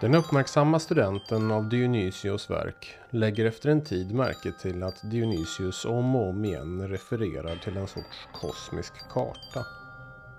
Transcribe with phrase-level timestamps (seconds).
[0.00, 6.16] Den uppmärksamma studenten av Dionysios verk lägger efter en tid märke till att Dionysios om
[6.16, 9.66] och om igen refererar till en sorts kosmisk karta.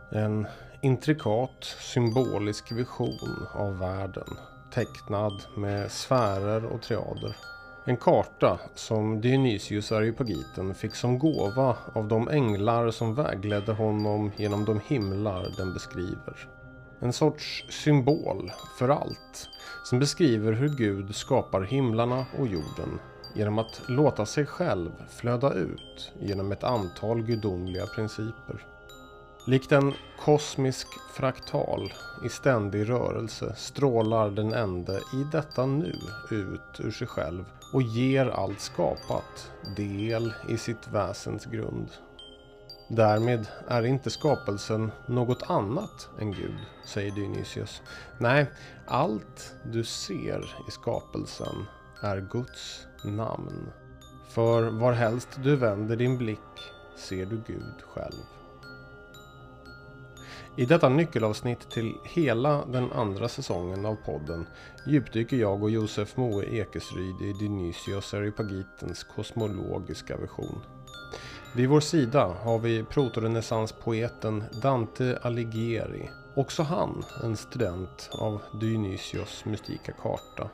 [0.10, 0.48] En
[0.82, 4.38] intrikat symbolisk vision av världen
[4.74, 7.36] tecknad med sfärer och triader.
[7.86, 14.66] En karta som Dionysius Areopagiten fick som gåva av de änglar som vägledde honom genom
[14.66, 16.48] de himlar den beskriver.
[17.00, 19.50] En sorts symbol för allt
[19.84, 23.00] som beskriver hur Gud skapar himlarna och jorden
[23.36, 28.66] genom att låta sig själv flöda ut genom ett antal gudomliga principer.
[29.48, 31.94] Likt en kosmisk fraktal
[32.26, 35.96] i ständig rörelse strålar den ende i detta nu
[36.32, 41.90] ut ur sig själv och ger allt skapat del i sitt väsens grund.
[42.92, 47.82] Därmed är inte skapelsen något annat än Gud, säger Dionysius.
[48.18, 48.46] Nej,
[48.88, 51.66] allt du ser i skapelsen
[52.02, 53.72] är Guds namn.
[54.30, 58.24] För varhelst du vänder din blick ser du Gud själv.
[60.56, 64.48] I detta nyckelavsnitt till hela den andra säsongen av podden
[64.88, 70.62] djupdyker jag och Josef Moe Ekesryd i Dionysios Areopagitens kosmologiska vision.
[71.56, 76.10] Vid vår sida har vi protorenässanspoeten Dante Alighieri.
[76.36, 80.50] Också han en student av Dionysios mystika karta.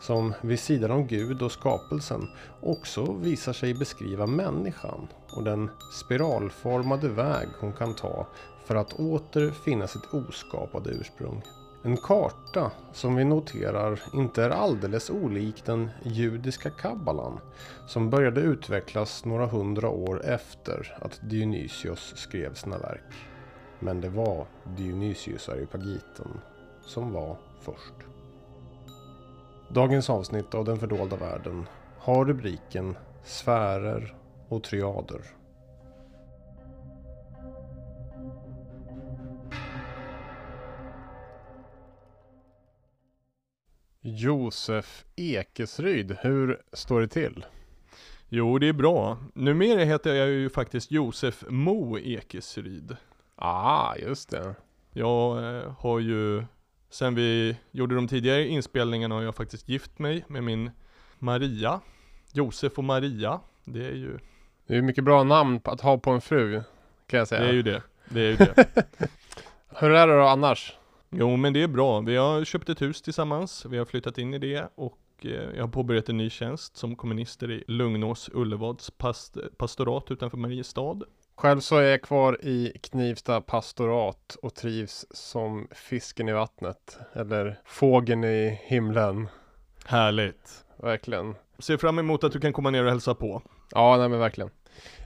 [0.00, 2.28] Som vid sidan om Gud och skapelsen
[2.60, 8.26] också visar sig beskriva människan och den spiralformade väg hon kan ta
[8.64, 11.42] för att åter finna sitt oskapade ursprung.
[11.86, 17.40] En karta som vi noterar inte är alldeles olik den judiska kabbalan
[17.86, 23.12] som började utvecklas några hundra år efter att Dionysios skrev sina verk.
[23.78, 26.40] Men det var Dionysius Areopagiten
[26.82, 27.94] som var först.
[29.68, 31.68] Dagens avsnitt av Den fördolda världen
[31.98, 34.14] har rubriken Sfärer
[34.48, 35.35] och triader.
[44.08, 47.44] Josef Ekesryd, hur står det till?
[48.28, 49.18] Jo, det är bra.
[49.34, 52.96] Numera heter jag ju faktiskt Josef Mo Ekesryd.
[53.36, 54.54] Ah, just det.
[54.92, 56.44] Jag eh, har ju,
[56.90, 60.70] sen vi gjorde de tidigare inspelningarna har jag faktiskt gift mig med min
[61.18, 61.80] Maria.
[62.32, 63.40] Josef och Maria.
[63.64, 64.18] Det är ju...
[64.66, 66.62] Det är mycket bra namn att ha på en fru,
[67.06, 67.42] kan jag säga.
[67.42, 67.82] Det är ju det.
[68.08, 68.66] Det är ju det.
[69.68, 70.74] hur är det då annars?
[71.18, 72.00] Jo men det är bra.
[72.00, 73.66] Vi har köpt ett hus tillsammans.
[73.66, 76.96] Vi har flyttat in i det och eh, jag har påbörjat en ny tjänst som
[76.96, 81.00] kommunister i Lugnås Ullevads past pastorat utanför Mariestad.
[81.36, 86.98] Själv så är jag kvar i Knivsta pastorat och trivs som fisken i vattnet.
[87.12, 89.28] Eller fågeln i himlen.
[89.84, 90.64] Härligt.
[90.76, 91.34] Verkligen.
[91.58, 93.42] Ser fram emot att du kan komma ner och hälsa på.
[93.70, 94.50] Ja, nej men verkligen.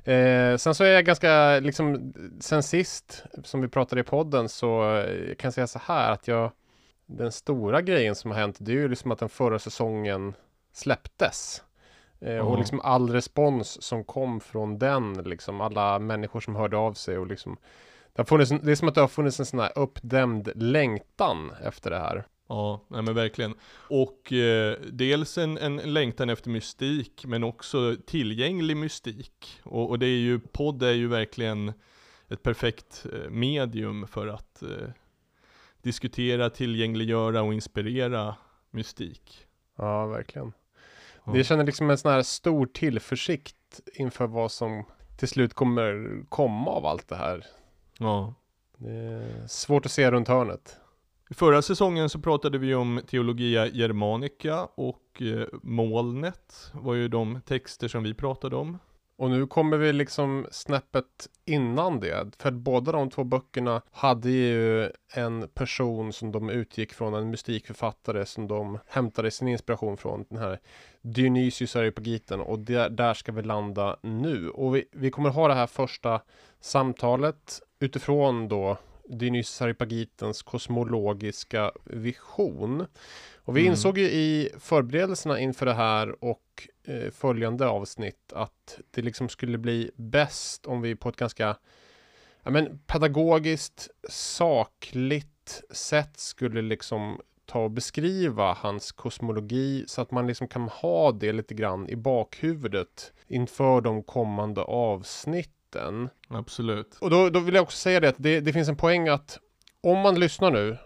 [0.05, 4.97] Eh, sen så är jag ganska, liksom, sen sist som vi pratade i podden så
[4.97, 6.51] eh, kan jag säga så här att jag,
[7.07, 10.35] den stora grejen som har hänt, det är ju liksom att den förra säsongen
[10.73, 11.63] släpptes.
[12.21, 12.47] Eh, mm.
[12.47, 17.19] Och liksom all respons som kom från den, liksom alla människor som hörde av sig
[17.19, 17.57] och liksom
[18.13, 21.53] det, har funnits, det är som att det har funnits en sån här uppdämd längtan
[21.65, 22.25] efter det här.
[22.51, 23.55] Ja, nej men verkligen.
[23.89, 29.61] Och eh, dels en, en längtan efter mystik, men också tillgänglig mystik.
[29.63, 31.73] Och, och, det är ju, podd är ju verkligen
[32.29, 34.89] ett perfekt eh, medium för att eh,
[35.83, 38.37] diskutera, tillgängliggöra och inspirera
[38.71, 39.47] mystik.
[39.77, 40.53] Ja, verkligen.
[41.25, 41.33] Ja.
[41.33, 44.85] Det känner liksom en sån här stor tillförsikt inför vad som
[45.17, 47.47] till slut kommer komma av allt det här.
[47.99, 48.35] Ja.
[48.77, 50.80] Det är svårt att se runt hörnet.
[51.35, 57.89] Förra säsongen så pratade vi om Teologia Germanica och eh, Molnet var ju de texter
[57.89, 58.79] som vi pratade om.
[59.17, 62.37] Och nu kommer vi liksom snäppet innan det.
[62.39, 68.27] För båda de två böckerna hade ju en person som de utgick från, en mystikförfattare
[68.27, 70.25] som de hämtade sin inspiration från.
[70.29, 70.59] Den här
[71.03, 74.49] Dionysius Areopagiten och där, där ska vi landa nu.
[74.49, 76.21] Och vi, vi kommer ha det här första
[76.61, 78.77] samtalet utifrån då
[79.11, 82.87] Dionysius Areopagitens kosmologiska vision.
[83.45, 83.71] Och vi mm.
[83.73, 89.59] insåg ju i förberedelserna inför det här och eh, följande avsnitt att det liksom skulle
[89.59, 91.57] bli bäst om vi på ett ganska
[92.43, 100.27] ja, men, pedagogiskt, sakligt sätt skulle liksom ta och beskriva hans kosmologi så att man
[100.27, 106.09] liksom kan ha det lite grann i bakhuvudet inför de kommande avsnitt mitten.
[106.29, 106.99] Absolut.
[107.01, 109.39] Och då, då vill jag också säga det att det, det finns en poäng att
[109.81, 110.79] om man lyssnar nu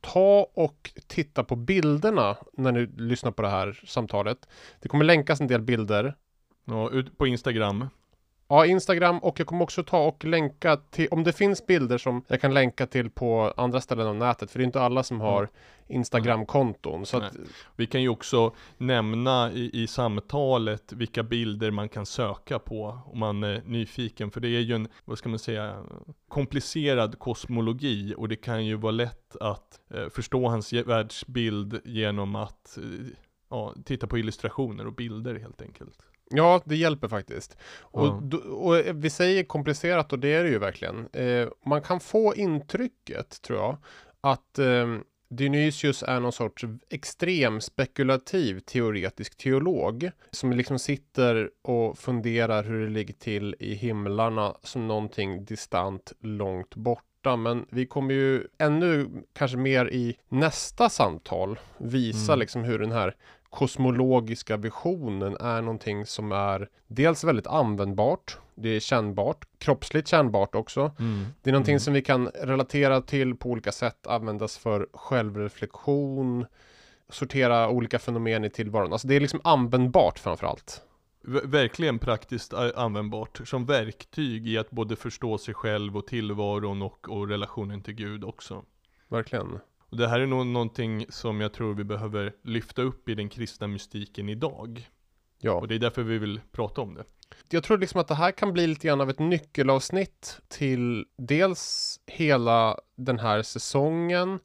[0.00, 4.48] ta och titta på bilderna när ni lyssnar på det här samtalet.
[4.80, 6.16] Det kommer länkas en del bilder.
[6.64, 7.88] Ja, ut på Instagram.
[8.52, 12.24] Ja, Instagram och jag kommer också ta och länka till, om det finns bilder som
[12.28, 15.20] jag kan länka till på andra ställen av nätet, för det är inte alla som
[15.20, 15.48] har
[15.88, 17.06] Instagram-konton.
[17.06, 17.36] Så att,
[17.76, 23.18] Vi kan ju också nämna i, i samtalet vilka bilder man kan söka på om
[23.18, 25.82] man är nyfiken, för det är ju en, vad ska man säga,
[26.28, 32.78] komplicerad kosmologi och det kan ju vara lätt att eh, förstå hans världsbild genom att
[32.78, 32.84] eh,
[33.50, 36.11] ja, titta på illustrationer och bilder helt enkelt.
[36.32, 37.56] Ja, det hjälper faktiskt.
[37.80, 41.08] Och, och, vi säger komplicerat och det är det ju verkligen.
[41.12, 43.76] Eh, man kan få intrycket, tror jag,
[44.20, 44.86] att eh,
[45.28, 52.90] Dionysius är någon sorts extrem spekulativ teoretisk teolog som liksom sitter och funderar hur det
[52.90, 57.36] ligger till i himlarna som någonting distant långt borta.
[57.36, 62.40] Men vi kommer ju ännu kanske mer i nästa samtal visa Mm.
[62.40, 63.14] liksom hur den här
[63.52, 70.92] kosmologiska visionen är någonting som är dels väldigt användbart, det är kännbart, kroppsligt kännbart också.
[71.42, 71.80] Det är någonting Mm.
[71.80, 76.46] som vi kan relatera till på olika sätt, användas för självreflektion,
[77.08, 78.92] sortera olika fenomen i tillvaron.
[78.92, 80.82] Alltså det är liksom användbart framför allt.
[81.44, 87.28] Verkligen praktiskt användbart som verktyg i att både förstå sig själv och tillvaron och, och
[87.28, 88.64] relationen till Gud också.
[89.08, 89.58] Verkligen.
[89.92, 93.28] Och det här är nog någonting som jag tror vi behöver lyfta upp i den
[93.28, 94.88] kristna mystiken idag.
[95.38, 95.52] Ja.
[95.52, 97.04] Och det är därför vi vill prata om det.
[97.50, 102.00] Jag tror liksom att det här kan bli lite grann av ett nyckelavsnitt till dels
[102.06, 104.38] hela den här säsongen,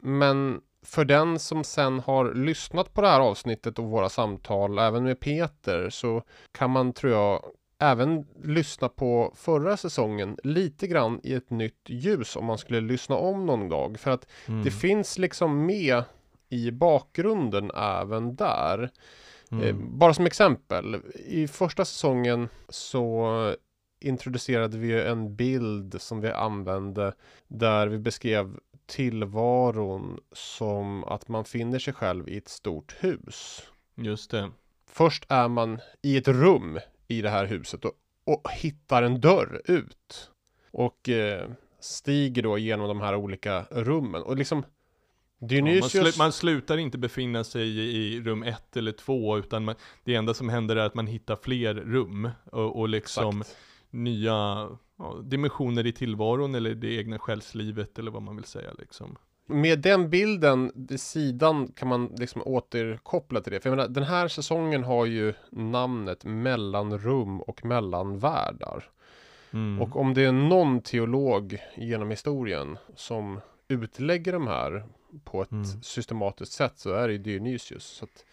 [0.00, 5.04] men för den som sen har lyssnat på det här avsnittet och våra samtal, även
[5.04, 6.22] med Peter, så
[6.52, 7.44] kan man, tror jag,
[7.90, 13.16] även lyssna på förra säsongen lite grann i ett nytt ljus om man skulle lyssna
[13.16, 13.98] om någon gång.
[13.98, 14.26] För att
[14.64, 16.02] det finns liksom med
[16.48, 18.82] i bakgrunden även där.
[18.82, 19.98] Eh, Mm.
[19.98, 20.96] bara som exempel,
[21.26, 23.54] i första säsongen så
[24.00, 27.14] introducerade vi en bild som vi använde
[27.48, 33.62] där vi beskrev tillvaron som att man finner sig själv i ett stort hus.
[33.94, 34.50] Just det.
[34.90, 36.78] Först är man i ett rum
[37.08, 37.92] i det här huset och,
[38.24, 40.30] och hittar en dörr ut.
[40.70, 44.22] Och eh, stiger då genom de här olika rummen.
[44.22, 44.64] Och liksom
[45.38, 46.16] Ja, man, Dionysius...
[46.16, 49.74] slu- man slutar inte befinna sig i, i rum ett eller två, utan man,
[50.04, 53.58] det enda som händer är att man hittar fler rum och, och liksom Exakt.
[53.90, 54.68] nya
[54.98, 59.16] ja, dimensioner i tillvaron eller det egna själslivet eller vad man vill säga liksom.
[59.46, 63.60] Med den bilden sidan kan man liksom återkoppla till det.
[63.60, 68.84] För jag menar, den här säsongen har ju namnet mellanrum och mellanvärldar.
[69.52, 69.82] Mm.
[69.82, 74.84] Och om det är någon teolog genom historien som utlägger de här
[75.24, 75.82] på ett Mm.
[75.82, 77.84] systematiskt sätt så är det ju Dionysius.
[77.84, 78.24] Så att,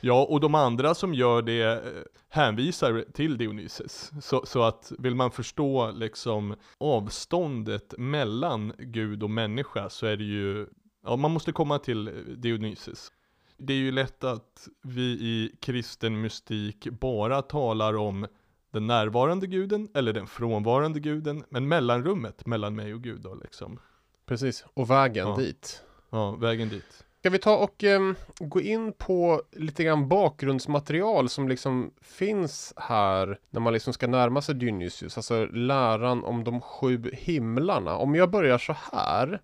[0.00, 4.10] Ja, och de andra som gör det eh, hänvisar till Dionysus.
[4.22, 10.24] Så, så att vill man förstå liksom avståndet mellan Gud och människa så är det
[10.24, 10.66] ju,
[11.04, 13.12] ja man måste komma till Dionysus.
[13.56, 18.26] Det är ju lätt att vi i kristen mystik bara talar om
[18.70, 23.78] den närvarande guden eller den frånvarande guden, men mellanrummet mellan mig och Gud då liksom.
[24.26, 25.36] precis, och vägen Ja.
[25.36, 25.82] dit.
[26.10, 27.05] Ja, vägen dit.
[27.26, 33.38] Ska vi ta och em, gå in på lite grann bakgrundsmaterial som liksom finns här
[33.50, 37.96] när man liksom ska närma sig Dionysius, alltså läran om de sju himlarna.
[37.96, 39.40] Om jag börjar så här.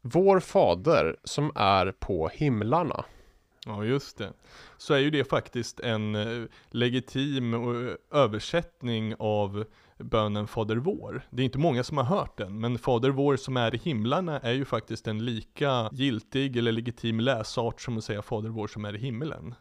[0.00, 3.04] Vår fader som är på himlarna.
[3.66, 4.32] Ja, just det.
[4.76, 9.64] Så är ju det faktiskt en eh, legitim eh, översättning av
[10.02, 11.22] bönen Fader vår.
[11.30, 14.40] Det är inte många som har hört den, men Fader vår som är i himlarna
[14.40, 18.84] är ju faktiskt en lika giltig eller legitim läsart som att säga Fader vår som
[18.84, 19.54] är i himmelen.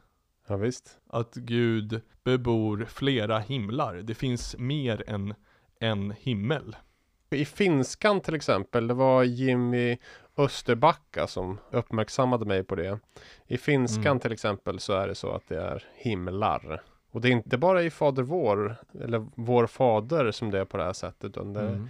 [0.47, 0.99] Ja, visst.
[1.09, 3.95] Att Gud bebor flera himlar.
[3.95, 5.33] Det finns mer än
[5.79, 6.75] en himmel.
[7.29, 9.97] I finskan till exempel, det var Jimmy
[10.37, 12.99] Österbacka som uppmärksammade mig på det.
[13.47, 14.19] I finskan Mm.
[14.19, 16.81] till exempel så är det så att det är himlar.
[17.11, 20.77] Och det är inte bara i Fader vår, eller Vår Fader som det är på
[20.77, 21.89] det här sättet, utan det, Mm.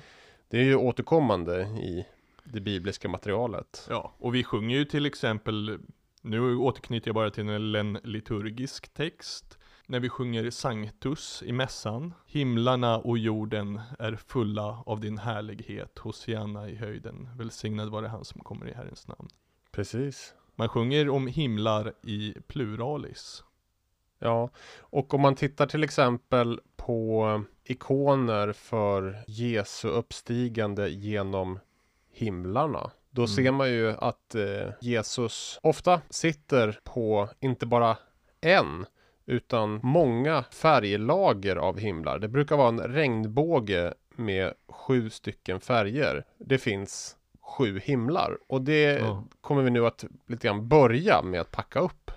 [0.50, 2.06] det är ju återkommande i
[2.44, 3.88] det bibliska materialet.
[3.90, 5.80] Ja, och vi sjunger ju till exempel,
[6.22, 12.14] nu återknyter jag bara till en liturgisk text, när vi sjunger Sanctus i mässan.
[12.26, 17.30] Himlarna och jorden är fulla av din härlighet, Hosianna i höjden.
[17.38, 19.30] Välsignad vare han som kommer i Herrens namn.
[19.72, 20.34] Precis.
[20.56, 23.44] Man sjunger om himlar i pluralis.
[24.24, 24.50] Ja,
[24.80, 31.60] och om man tittar till exempel på ikoner för Jesu uppstigande genom
[32.14, 37.98] himlarna Då ser man ju att eh, Jesus ofta sitter på inte bara
[38.42, 38.86] en
[39.26, 42.20] utan många färglager av himlar.
[42.20, 46.26] Det brukar vara en regnbåge med sju stycken färger.
[46.38, 49.24] Det finns sju himlar och det Ja.
[49.42, 52.12] kommer vi nu att lite grann börja med att packa upp.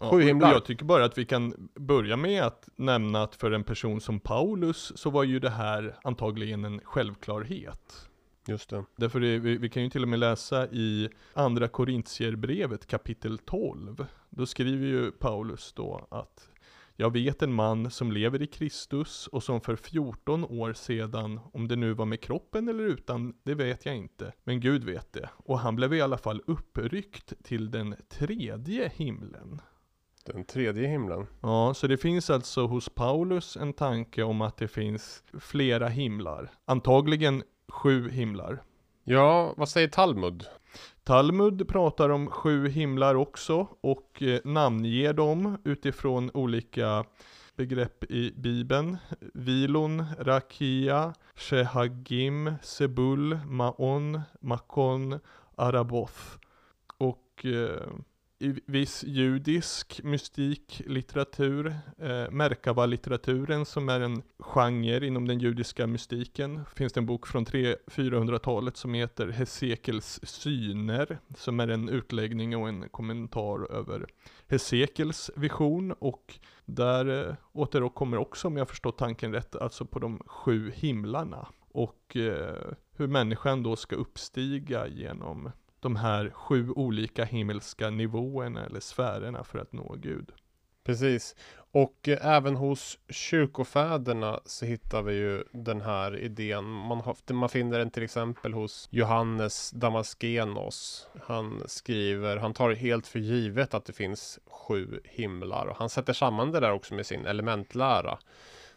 [0.00, 0.52] Ja, Sju himlar.
[0.52, 4.20] Jag tycker bara att vi kan börja med att nämna att för en person som
[4.20, 8.08] Paulus så var ju det här antagligen en självklarhet.
[8.46, 8.84] Just det.
[8.96, 14.06] Därför är, vi, vi kan ju till och med läsa i andra Korintierbrevet kapitel 12.
[14.30, 16.50] Då skriver ju Paulus då att
[16.96, 21.68] jag vet en man som lever i Kristus och som för 14 år sedan, om
[21.68, 24.32] det nu var med kroppen eller utan, det vet jag inte.
[24.44, 25.30] Men Gud vet det.
[25.36, 29.60] Och han blev i alla fall uppryckt till den tredje himlen.
[30.32, 31.26] Den tredje himlen.
[31.40, 36.50] Ja, så det finns alltså hos Paulus en tanke om att det finns flera himlar.
[36.64, 38.62] Antagligen sju himlar.
[39.04, 40.44] Ja, vad säger Talmud?
[41.04, 47.04] Talmud pratar om sju himlar också och eh, namnger dem utifrån olika
[47.56, 48.96] begrepp i Bibeln.
[49.34, 55.20] Vilon, Rakia, Shehagim, Sebul, Maon, Makon,
[55.56, 56.20] Araboth.
[56.98, 57.92] Och eh,
[58.66, 61.66] viss judisk mystiklitteratur,
[61.98, 67.46] eh, Merkava-litteraturen som är en genre inom den judiska mystiken, finns det en bok från
[67.46, 74.06] 300-400-talet som heter Hesekels syner, som är en utläggning och en kommentar över
[74.48, 75.92] Hesekels vision.
[75.92, 81.48] Och där eh, återkommer också, om jag förstår tanken rätt, alltså på de sju himlarna.
[81.72, 88.80] Och eh, hur människan då ska uppstiga genom de här sju olika himmelska nivåerna eller
[88.80, 90.32] sfärerna för att nå Gud.
[90.84, 91.36] Precis.
[91.72, 96.64] Och eh, även hos kyrkofäderna så hittar vi ju den här idén.
[96.64, 101.06] Man, har, man finner den till exempel hos Johannes Damaskenos.
[101.26, 105.66] Han skriver, han tar helt för givet att det finns sju himlar.
[105.66, 108.18] Och han sätter samman det där också med sin elementlära.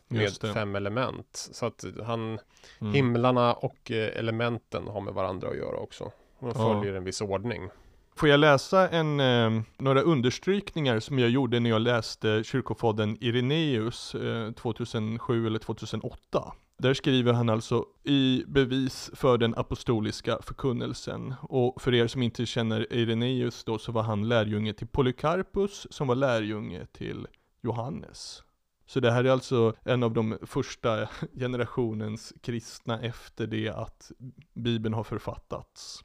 [0.07, 1.49] Med fem element.
[1.51, 2.39] Så att han,
[2.81, 2.93] Mm.
[2.93, 6.11] himlarna och eh, elementen har med varandra att göra också.
[6.45, 6.53] Ja.
[6.53, 7.69] följer en viss ordning.
[8.15, 14.15] Får jag läsa en, eh, några understrykningar som jag gjorde när jag läste kyrkofadern Irenaeus
[14.15, 16.53] eh, 2007 eller 2008.
[16.77, 21.33] Där skriver han alltså i bevis för den apostoliska förkunnelsen.
[21.41, 26.07] Och för er som inte känner Irenaeus då så var han lärjunge till Polycarpus som
[26.07, 27.27] var lärjunge till
[27.61, 28.43] Johannes.
[28.85, 31.09] Så det här är alltså en av de första
[31.39, 34.11] generationens kristna efter det att
[34.53, 36.03] Bibeln har författats.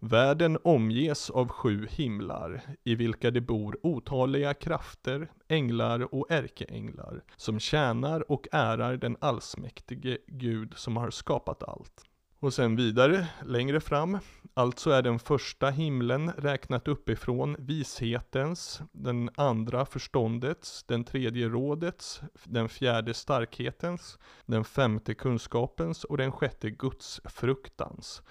[0.00, 7.60] Världen omges av sju himlar, i vilka det bor otaliga krafter, änglar och ärkeänglar, som
[7.60, 12.04] tjänar och ärar den allsmäktige Gud som har skapat allt.
[12.40, 14.18] Och sen vidare, längre fram,
[14.54, 22.68] alltså är den första himlen räknat uppifrån vishetens, den andra förståndets, den tredje rådets, den
[22.68, 28.22] fjärde starkhetens, den femte kunskapens och den sjätte gudsfruktans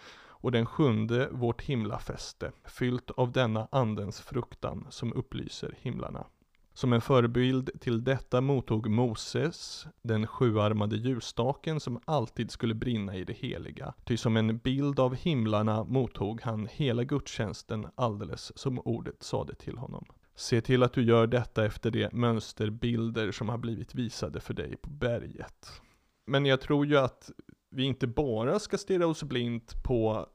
[0.48, 6.26] och den sjunde vårt himlafäste, fyllt av denna andens fruktan som upplyser himlarna.
[6.74, 13.24] Som en förebild till detta mottog Moses den sjuarmade ljusstaken som alltid skulle brinna i
[13.24, 13.94] det heliga.
[14.06, 19.78] Ty som en bild av himlarna mottog han hela gudstjänsten alldeles som ordet sade till
[19.78, 20.06] honom.
[20.36, 24.78] Se till att du gör detta efter de mönsterbilder som har blivit visade för dig
[24.78, 25.82] på berget.
[26.26, 27.32] Men jag tror ju att
[27.70, 30.28] vi inte bara ska stirra oss blint på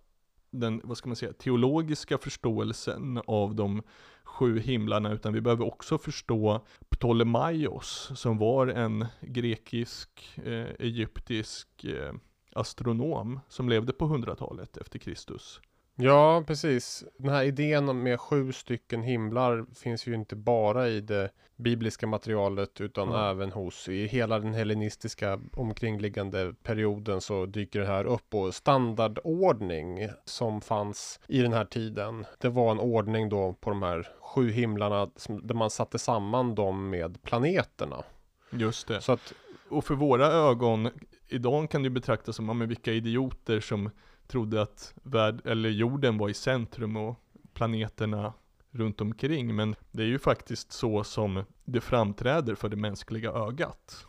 [0.52, 3.82] den, vad ska man säga, teologiska förståelsen av de
[4.24, 12.12] sju himlarna, utan vi behöver också förstå Ptolemaios, som var en grekisk, eh, egyptisk eh,
[12.52, 15.60] astronom, som levde på 100-talet efter Kristus.
[15.96, 17.04] Ja, precis.
[17.18, 22.80] Den här idén med sju stycken himlar finns ju inte bara i det bibliska materialet
[22.80, 23.30] utan Ja.
[23.30, 30.08] även hos i hela den hellenistiska omkringliggande perioden så dyker det här upp och standardordning
[30.24, 32.24] som fanns i den här tiden.
[32.38, 36.54] Det var en ordning då på de här sju himlarna som, där man satte samman
[36.54, 38.02] dem med planeterna.
[38.50, 39.00] Just det.
[39.00, 39.32] Så att
[39.68, 40.90] Och för våra ögon,
[41.28, 43.90] idag kan det ju betraktas som, ja men vilka idioter som
[44.32, 47.16] trodde att värld, eller jorden var i centrum och
[47.54, 48.32] planeterna
[48.70, 49.56] runt omkring.
[49.56, 54.06] Men det är ju faktiskt så som det framträder för det mänskliga ögat.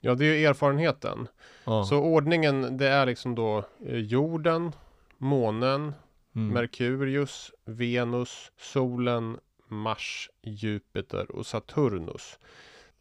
[0.00, 1.28] ja, det är ju erfarenheten.
[1.64, 1.84] Ja.
[1.84, 4.72] Så ordningen det är liksom då eh, jorden,
[5.18, 5.94] månen,
[6.34, 6.54] mm.
[6.54, 12.38] Merkurius, Venus, solen, Mars, Jupiter och Saturnus.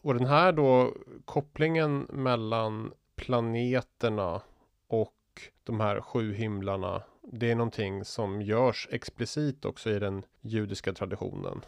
[0.02, 0.94] Och den här då
[1.26, 4.42] kopplingen mellan planeterna
[4.88, 5.17] och
[5.64, 11.62] de här sju himlarna det är någonting som görs explicit också i den judiska traditionen.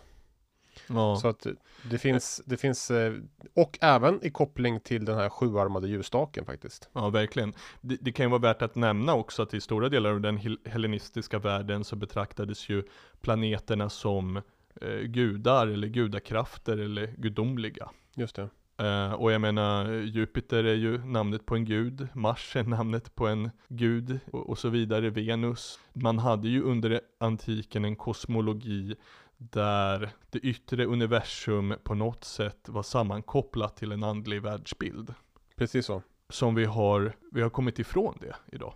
[0.87, 1.15] Ja.
[1.15, 1.47] Så att
[1.89, 3.13] det finns, det finns, eh,
[3.53, 6.89] och även i koppling till den här sjuarmade ljusstaken faktiskt.
[6.93, 7.53] Ja, verkligen.
[7.81, 10.37] Det, det kan ju vara värt att nämna också att i stora delar av den
[10.37, 12.83] hel- hellenistiska världen så betraktades ju
[13.21, 14.37] planeterna som
[14.81, 17.89] eh, gudar eller gudakrafter eller gudomliga.
[18.15, 18.49] Just det.
[18.79, 23.27] Eh, och jag menar, Jupiter är ju namnet på en gud, Mars är namnet på
[23.27, 25.79] en gud och, och så vidare, Venus.
[25.93, 28.95] Man hade ju under antiken en kosmologi
[29.37, 35.13] där det yttre universum på något sätt var sammankopplat till en andlig världsbild.
[35.55, 36.01] Precis så.
[36.29, 38.73] Som vi har, vi har kommit ifrån det idag.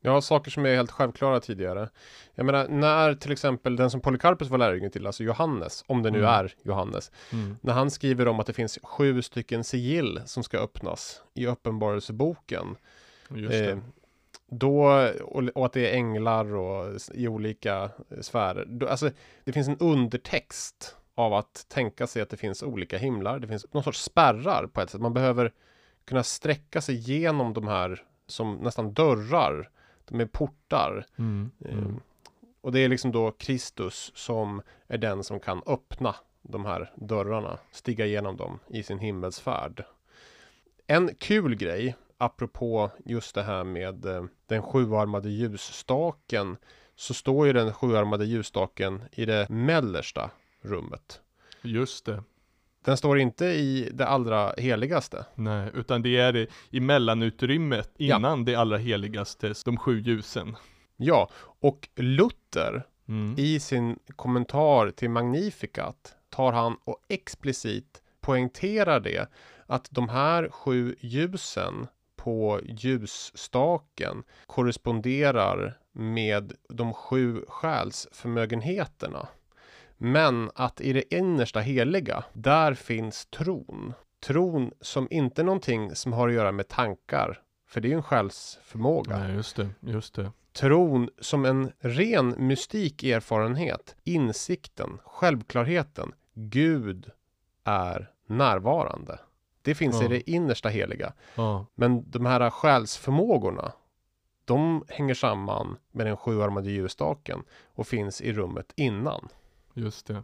[0.00, 1.88] Ja, saker som är helt självklara tidigare.
[2.34, 6.10] Jag menar, när till exempel den som Polycarpus var lärjunge till, alltså Johannes, om det
[6.10, 6.30] nu Mm.
[6.30, 7.10] är Johannes,
[7.60, 12.76] när han skriver om att det finns sju stycken sigill som ska öppnas i Uppenbarelseboken,
[13.70, 13.78] eh,
[14.50, 14.82] då,
[15.22, 18.64] och, och att det är änglar och i olika eh, sfärer.
[18.68, 19.10] Då, alltså,
[19.44, 23.38] det finns en undertext av att tänka sig att det finns olika himlar.
[23.38, 25.00] Det finns någon sorts spärrar på ett sätt.
[25.00, 25.52] Man behöver
[26.06, 29.70] kunna sträcka sig genom de här som nästan dörrar.
[30.08, 31.06] De är portar.
[31.16, 31.50] Mm.
[31.64, 32.00] Eh, Mm.
[32.60, 37.58] Och det är liksom då Kristus som är den som kan öppna de här dörrarna,
[37.70, 39.84] stiga igenom dem i sin himmelsfärd.
[40.86, 46.56] En kul grej, apropå just det här med eh, den sjuarmade ljusstaken,
[46.94, 51.20] så står ju den sjuarmade ljusstaken i det mellersta rummet.
[51.62, 52.22] Just det.
[52.88, 55.24] Den står inte i det allra heligaste.
[55.34, 60.56] Nej, utan det är i- mellanutrymmet innan det allra heligaste, de sju ljusen.
[60.96, 61.28] Ja,
[61.60, 63.34] och Luther Mm.
[63.38, 69.28] I sin kommentar till Magnificat tar han och explicit poängterar det
[69.66, 79.28] att de här sju ljusen på ljusstaken korresponderar med de sju själsförmögenheterna.
[79.98, 83.94] Men att i det innersta heliga, där finns tron.
[84.26, 87.96] Tron som inte är någonting som har att göra med tankar, för det är ju
[87.96, 90.32] en själsförmåga Nej, just det, just det.
[90.52, 97.10] tron som en ren mystik erfarenhet, insikten, självklarheten, Gud
[97.64, 99.18] är närvarande.
[99.62, 100.08] Det finns i Ja.
[100.08, 101.12] det innersta heliga.
[101.34, 103.72] Ja, Men de här själsförmågorna,
[104.44, 107.42] de hänger samman med den sjuarmade ljusstaken
[107.74, 109.28] och finns i rummet innan.
[109.78, 110.22] Just det.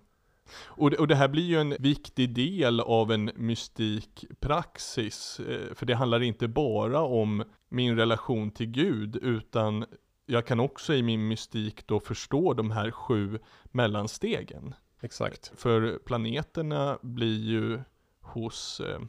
[0.63, 5.75] Och det, och det här blir ju en viktig del av en mystik praxis, eh,
[5.75, 9.85] för det handlar inte bara om min relation till Gud, utan
[10.27, 14.75] jag kan också i min mystik då förstå de här sju mellanstegen.
[15.01, 15.53] Exakt.
[15.57, 17.81] För planeterna blir ju
[18.21, 19.01] hos, eh,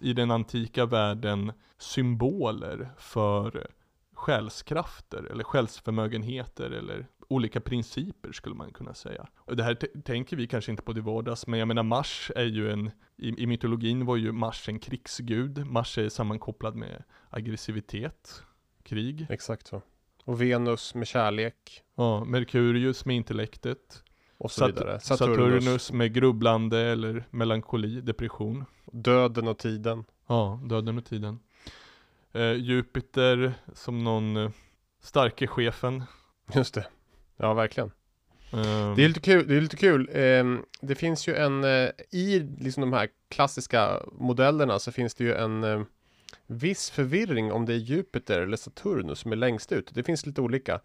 [0.00, 3.66] i den antika världen, symboler för
[4.14, 9.26] själskrafter eller själsförmögenheter eller olika principer skulle man kunna säga.
[9.36, 12.44] Och det här tänker vi kanske inte på till vardags, men jag menar Mars är
[12.44, 15.66] ju en, i, i mytologin var ju Mars en krigsgud.
[15.66, 18.42] Mars är sammankopplad med aggressivitet,
[18.82, 19.26] krig.
[19.30, 19.82] Exakt så.
[20.24, 24.02] Och Venus med kärlek Ja, Merkurius med intellektet.
[24.38, 25.00] och så Sat- vidare.
[25.00, 25.36] Saturnus.
[25.64, 25.92] Saturnus.
[25.92, 28.64] med grubblande eller melankoli, depression.
[28.92, 30.04] Döden och tiden.
[30.26, 31.38] Ja, döden och tiden.
[32.32, 34.50] Eh, Jupiter som någon eh,
[35.00, 36.02] starke chefen.
[36.54, 36.86] Just det.
[37.40, 37.90] Ja, verkligen.
[38.52, 39.48] Eh, Det är lite kul.
[39.48, 40.10] Det, är lite kul.
[40.12, 45.24] Ehm, det finns ju en, eh, i liksom de här klassiska modellerna så finns det
[45.24, 45.82] ju en eh,
[46.46, 49.90] viss förvirring om det är Jupiter eller Saturnus som är längst ut.
[49.94, 50.80] Det finns lite olika.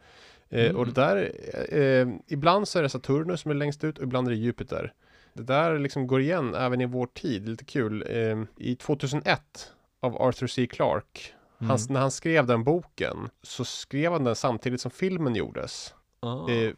[0.50, 0.76] Eh, Mm.
[0.76, 1.32] Och det där,
[1.70, 4.94] eh, ibland så är det Saturnus som är längst ut och ibland är det Jupiter.
[5.34, 8.04] Det där liksom går igen även i vår tid, lite kul.
[8.10, 10.68] Eh, I 2001 av Arthur C.
[10.68, 11.20] Clarke,
[11.60, 11.70] mm.
[11.70, 15.94] han, när han skrev den boken så skrev han den samtidigt som filmen gjordes.
[16.26, 16.74] Ah, Eh,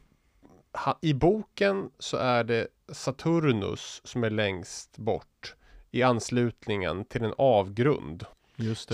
[0.73, 5.55] ha, I boken så är det Saturnus som är längst bort
[5.91, 8.25] i anslutningen till en avgrund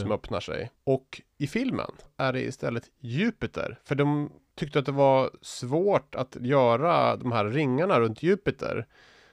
[0.02, 0.72] som öppnar sig.
[0.84, 3.80] Och i filmen är det istället Jupiter.
[3.84, 8.88] För de tyckte att det var svårt att göra de här ringarna runt Jupiter,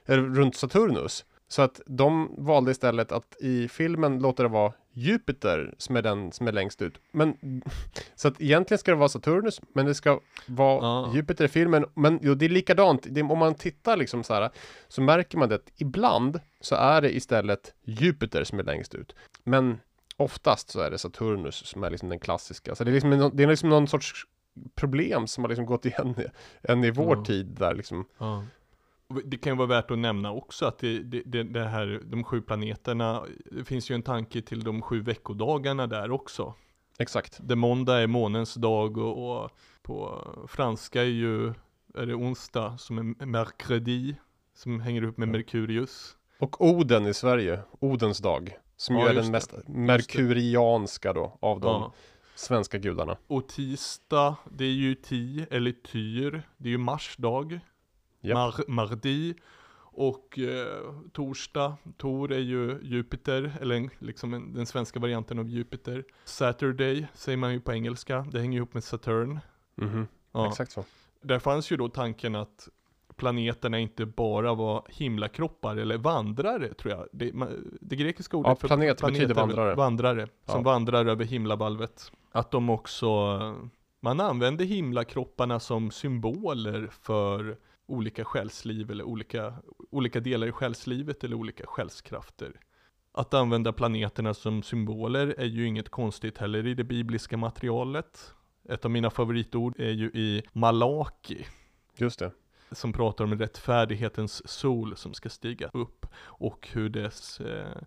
[0.05, 1.25] eller runt Saturnus.
[1.51, 6.31] Så att de valde istället att i filmen låta det vara Jupiter som är den
[6.31, 6.99] som är längst ut.
[7.11, 7.35] Men
[8.15, 11.11] så att egentligen ska det vara Saturnus, men det ska vara Ja.
[11.15, 11.85] Jupiter i filmen.
[11.93, 13.05] Men jo, det är likadant.
[13.09, 14.49] Det, om man tittar liksom så här
[14.87, 19.15] så märker man det att ibland så är det istället Jupiter som är längst ut.
[19.43, 19.79] Men
[20.17, 22.75] oftast så är det Saturnus som är liksom den klassiska.
[22.75, 24.25] Så det är liksom, en- det är liksom någon sorts
[24.75, 27.25] problem som har liksom gått igen i- än i vår Ja.
[27.25, 28.05] tid där liksom.
[28.17, 28.43] Ja.
[29.25, 32.23] Det kan ju vara värt att nämna också att det, det, det, det här, de
[32.23, 36.53] sju planeterna, det finns ju en tanke till de sju veckodagarna där också.
[36.99, 37.37] Exakt.
[37.41, 41.47] Där måndag är månens dag och, och På franska är ju,
[41.95, 44.15] är det onsdag som är mercredi,
[44.55, 45.27] som hänger ihop med.
[45.27, 46.17] Merkurius.
[46.39, 48.57] Och Oden i Sverige, Odens dag.
[48.77, 49.31] Som Ja, ju är den det.
[49.31, 51.93] mest merkurianska då av de Ja.
[52.35, 53.17] svenska gudarna.
[53.27, 57.59] Och tisdag, det är ju ti, eller tyr, det är ju marsdag.
[58.21, 58.35] Japp.
[58.35, 59.35] Mar, mardi.
[59.93, 65.49] Och eh, torsdag, Tor är ju Jupiter, eller en, liksom en, den svenska varianten av
[65.49, 66.03] Jupiter.
[66.23, 69.39] Saturday säger man ju på engelska, det hänger ihop med Saturn.
[69.75, 70.47] Mhm, Ja.
[70.47, 70.83] Exakt så.
[71.21, 72.69] Där fanns ju då tanken att
[73.15, 77.07] planeterna inte bara var himlakroppar eller vandrare tror jag.
[77.11, 79.75] Det, man, det grekiska ordet Ja, planet betyder är väl vandrare.
[79.75, 80.61] Vandrare, som Ja.
[80.61, 82.11] vandrar över himlavalvet.
[82.31, 83.07] Att de också,
[83.99, 87.57] man använde himlakropparna som symboler för
[87.91, 89.53] olika själsliv eller olika,
[89.89, 92.59] olika delar i själslivet eller olika själskrafter.
[93.11, 98.33] Att använda planeterna som symboler är ju inget konstigt heller i det bibliska materialet.
[98.69, 101.45] Ett av mina favoritord är ju i Malaki
[101.95, 102.31] Just det.
[102.71, 107.81] som pratar om rättfärdighetens sol som ska stiga upp och hur dess eh,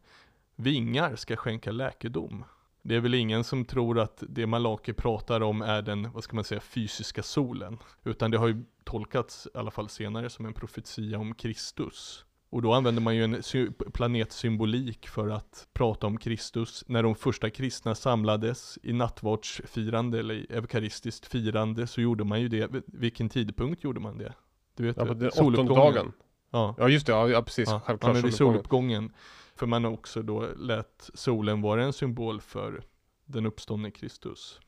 [0.57, 2.45] vingar ska skänka läkedom.
[2.87, 6.35] Det är väl ingen som tror att det Malaki pratar om är den, vad ska
[6.35, 7.79] man säga, fysiska solen.
[8.05, 12.25] Utan det har ju tolkats, i alla fall senare, som en profetia om Kristus.
[12.51, 16.85] Och då använder man ju en sy- planetsymbolik för att prata om Kristus.
[16.87, 22.71] När de första kristna samlades i nattvardsfirande eller eukaristiskt firande så gjorde man ju det.
[22.87, 24.33] Vilken tidpunkt gjorde man det?
[24.77, 26.13] Du vet Ja, på den åttonde dagen.
[26.51, 27.69] Ja, Ja just det, ja, ja precis.
[27.69, 28.09] ja, Självklart.
[28.11, 29.13] ja men vid soluppgången.
[29.57, 32.83] För man också då lät solen vara en symbol för
[33.27, 34.61] den uppståndne Kristus.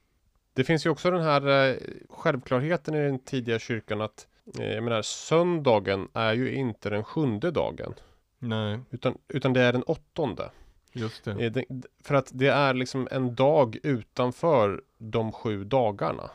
[0.54, 1.76] Det finns ju också den här eh,
[2.10, 4.26] självklarheten i den tidiga kyrkan att
[4.58, 7.94] eh, jag menar söndagen är ju inte den sjunde dagen.
[8.38, 10.50] Nej, Utan, utan det är den åttonde.
[10.92, 11.30] just det.
[11.30, 11.64] Eh, det-
[12.04, 16.30] För att det är liksom en dag utanför de sju dagarna.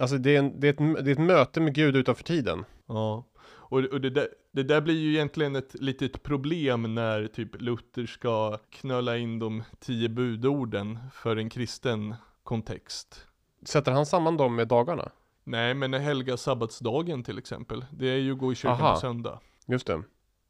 [0.00, 2.64] Alltså det är, en, det, är ett, det är ett möte med Gud utanför tiden.
[2.86, 3.24] Ja,
[3.72, 8.06] och, och det, där, det där blir ju egentligen ett litet problem när typ Luther
[8.06, 13.26] ska knöla in de tio budorden för en kristen kontext.
[13.62, 15.10] Sätter han samman dem med dagarna?
[15.44, 18.94] Nej, men helga sabbatsdagen till exempel, det är ju gå i kyrkan Aha.
[18.94, 19.40] på söndag.
[19.66, 20.02] Just det.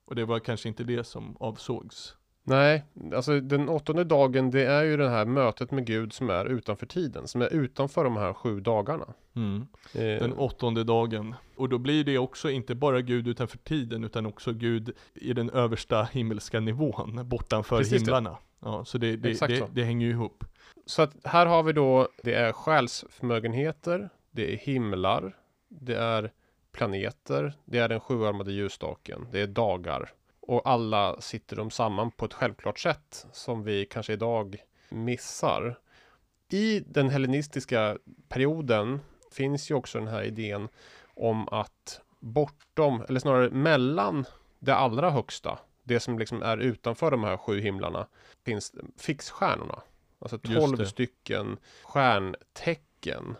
[0.04, 2.16] Och det var kanske inte det som avsågs.
[2.44, 6.44] Nej, alltså den åttonde dagen det är ju det här mötet med Gud som är
[6.44, 7.28] utanför tiden.
[7.28, 9.06] Som är utanför de här sju dagarna.
[9.36, 9.66] Mm.
[9.94, 11.34] Eh, Den åttonde dagen.
[11.56, 15.50] Och då blir det också inte bara Gud utanför tiden, utan också Gud i den
[15.50, 17.98] översta himmelska nivån, bortanför Precis det.
[17.98, 18.36] himlarna.
[18.60, 19.66] Ja, så det, det, det, så.
[19.72, 20.44] det hänger ju ihop.
[20.86, 25.36] Så att här har vi då, det är själsförmögenheter, det är himlar,
[25.68, 26.32] det är
[26.72, 30.10] planeter, det är den sjuarmade ljusstaken, det är dagar.
[30.52, 34.56] Och alla sitter de samman på ett självklart sätt som vi kanske idag
[34.88, 35.78] missar.
[36.48, 40.68] I den hellenistiska perioden finns ju också den här idén
[41.14, 44.24] om att bortom, eller snarare mellan
[44.58, 48.06] det allra högsta, det som liksom är utanför de här sju himlarna,
[48.44, 49.82] finns fixstjärnorna.
[50.18, 50.86] Alltså Just 12 det.
[50.86, 53.36] stycken stjärntecken.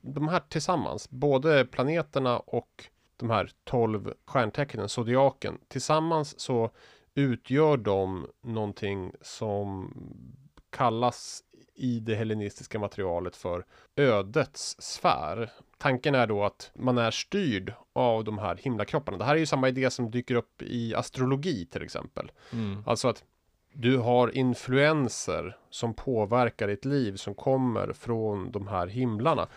[0.00, 6.70] De här tillsammans, både planeterna och de här 12 stjärntecknen, zodiaken, tillsammans så
[7.14, 9.92] utgör de någonting som
[10.70, 11.42] kallas
[11.74, 13.64] i det hellenistiska materialet för
[13.96, 15.50] ödets sfär.
[15.78, 19.18] Tanken är då att man är styrd av de här himlakropparna.
[19.18, 22.32] Det här är ju samma idé som dyker upp i astrologi till exempel.
[22.52, 22.82] Mm.
[22.86, 23.24] Alltså att
[23.72, 29.48] du har influenser som påverkar ditt liv som kommer från de här himlarna.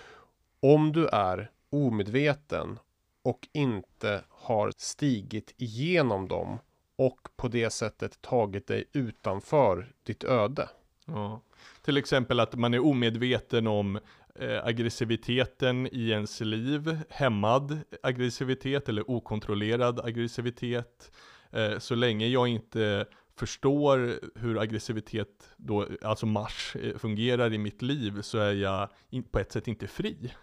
[0.59, 2.79] Om du är omedveten
[3.27, 6.59] och inte har stigit igenom dem
[6.95, 10.69] och på det sättet tagit dig utanför ditt öde.
[11.05, 11.41] Ja.
[11.81, 13.99] Till exempel att man är omedveten om
[14.35, 21.11] eh, aggressiviteten i ens liv, hämmad aggressivitet eller okontrollerad aggressivitet.
[21.51, 27.81] Eh, så länge jag inte förstår hur aggressivitet då, alltså Mars, eh, fungerar i mitt
[27.81, 30.33] liv så är jag in, på ett sätt inte fri.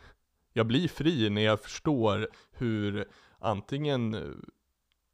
[0.57, 3.05] Jag blir fri när jag förstår hur
[3.39, 4.21] antingen eh,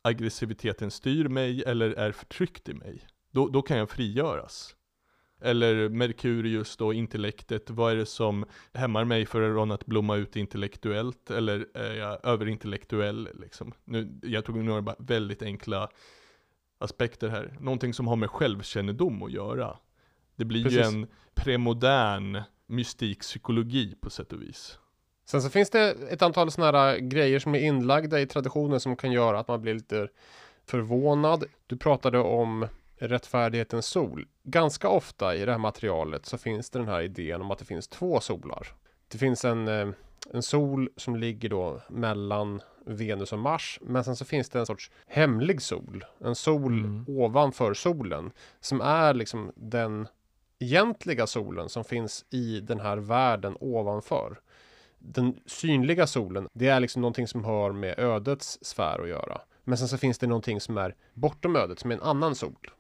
[0.03, 3.07] aggressiviteten styr mig eller är förtryckt i mig.
[3.31, 4.77] Då, då kan jag frigöras.
[5.41, 11.31] Eller Merkurius då, intellektet, vad är det som hämmar mig från att blomma ut intellektuellt?
[11.31, 13.73] Eller är jag överintellektuell liksom?
[13.85, 15.89] Nu, jag tog några väldigt enkla
[16.79, 17.57] aspekter här.
[17.61, 19.79] Någonting som har med självkännedom att göra.
[20.37, 20.95] Det blir ju Precis.
[20.95, 24.79] en premodern mystikpsykologi på sätt och vis.
[25.31, 28.97] Sen så finns det ett antal sådana här grejer som är inlagda i traditionen som
[28.97, 30.09] kan göra att man blir lite
[30.67, 31.45] förvånad.
[31.67, 32.67] Du pratade om
[32.99, 34.27] rättfärdighetens sol.
[34.43, 37.65] Ganska ofta i det här materialet så finns det den här idén om att det
[37.65, 38.67] finns två solar.
[39.09, 39.89] det finns en, eh,
[40.33, 43.79] en sol som ligger då mellan Venus och Mars.
[43.83, 46.05] Men sen så finns det en sorts hemlig sol.
[46.25, 47.05] En sol Mm.
[47.09, 48.31] ovanför solen.
[48.61, 50.09] Som är liksom den
[50.59, 54.41] egentliga solen som finns i den här världen ovanför.
[55.03, 59.41] Den synliga solen, det är liksom någonting som har med ödets sfär att göra.
[59.65, 62.71] Men sen så finns det någonting som är bortom ödet, som är en annan sol.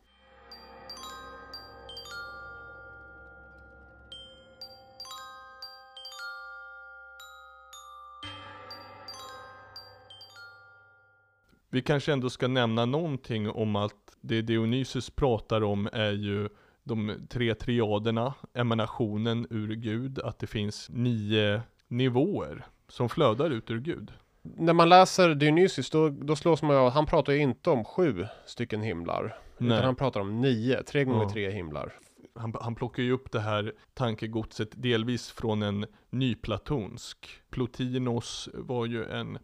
[11.73, 16.49] Vi kanske ändå ska nämna någonting om att det Dionysus pratar om är ju
[16.85, 23.79] de tre triaderna, emanationen ur Gud, att det finns nio nivåer som flödar ut ur
[23.81, 24.13] Gud.
[24.43, 28.27] När man läser Dionysius, då, då slås man av, han pratar ju inte om sju
[28.47, 29.39] stycken himlar.
[29.59, 29.73] Nej.
[29.77, 31.31] Utan han pratar om nio, tre gånger Ja.
[31.33, 31.93] tre himlar.
[32.35, 37.29] Han, han plockar ju upp det här tankegodset delvis från en nyplatonsk.
[37.51, 39.39] Plotinos var ju en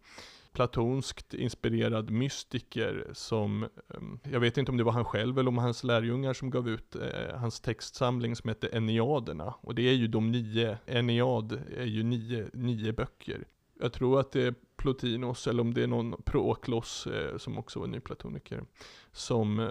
[0.57, 5.57] platonskt inspirerad mystiker som, ehm, jag vet inte om det var han själv eller om
[5.57, 9.53] hans lärjungar som gav ut eh, hans textsamling som hette Enneaderna.
[9.61, 13.47] Och det är ju de nio, Ennead är ju nio, nio böcker.
[13.79, 17.79] Jag tror att det är Plotinos, eller om det är någon Proklos eh, som också
[17.79, 18.63] var nyplatoniker,
[19.11, 19.67] som eh,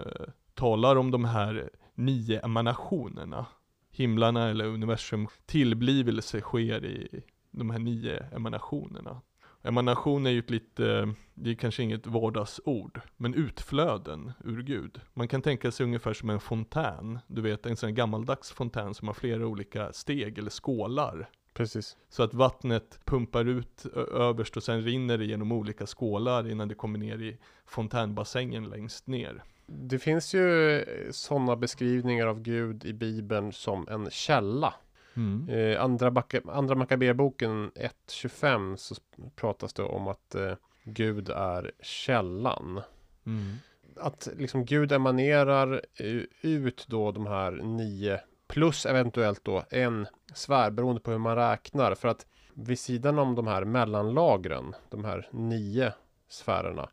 [0.53, 3.45] talar om de här nio emanationerna.
[3.91, 9.21] Himlarna eller universum tillblivelse sker i de här nio emanationerna.
[9.63, 15.01] Emanation är ju ett lite, det är kanske inget vardagsord, men utflöden ur Gud.
[15.13, 19.07] Man kan tänka sig ungefär som en fontän, du vet en sån gammaldags fontän som
[19.07, 21.29] har flera olika steg eller skålar.
[21.53, 21.97] Precis.
[22.09, 26.75] Så att vattnet pumpar ut överst och sen rinner det genom olika skålar innan det
[26.75, 29.43] kommer ner i fontänbassängen längst ner.
[29.65, 34.73] Det finns ju sådana beskrivningar av Gud i Bibeln som en källa.
[35.17, 35.49] Mm.
[35.49, 38.95] Eh, andra Backa- andra Makkabéboken 1.25 så
[39.35, 40.53] pratas det om att eh,
[40.83, 42.81] Gud är källan.
[43.25, 43.53] Mm.
[43.95, 50.71] Att liksom Gud emanerar eh, ut då de här nio plus eventuellt då en sfär
[50.71, 51.95] beroende på hur man räknar.
[51.95, 55.93] För att vid sidan om de här mellanlagren, de här nio
[56.29, 56.89] sfärerna,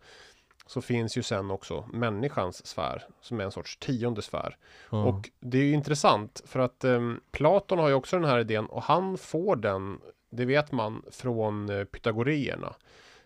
[0.67, 4.57] så finns ju sen också människans sfär som är en sorts tionde sfär.
[4.91, 5.05] Ja.
[5.05, 8.67] Och det är ju intressant för att em, Platon har ju också den här idén
[8.67, 10.01] och han får den,
[10.31, 12.75] det vet man, från eh, pythagoreerna.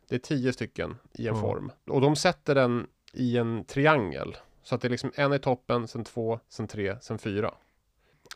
[0.08, 1.40] Det är tio stycken i en Ja.
[1.40, 1.72] form.
[1.86, 4.36] Och de sätter den i en triangel.
[4.62, 7.54] Så att det är liksom en i toppen, sen två, sen tre, sen fyra.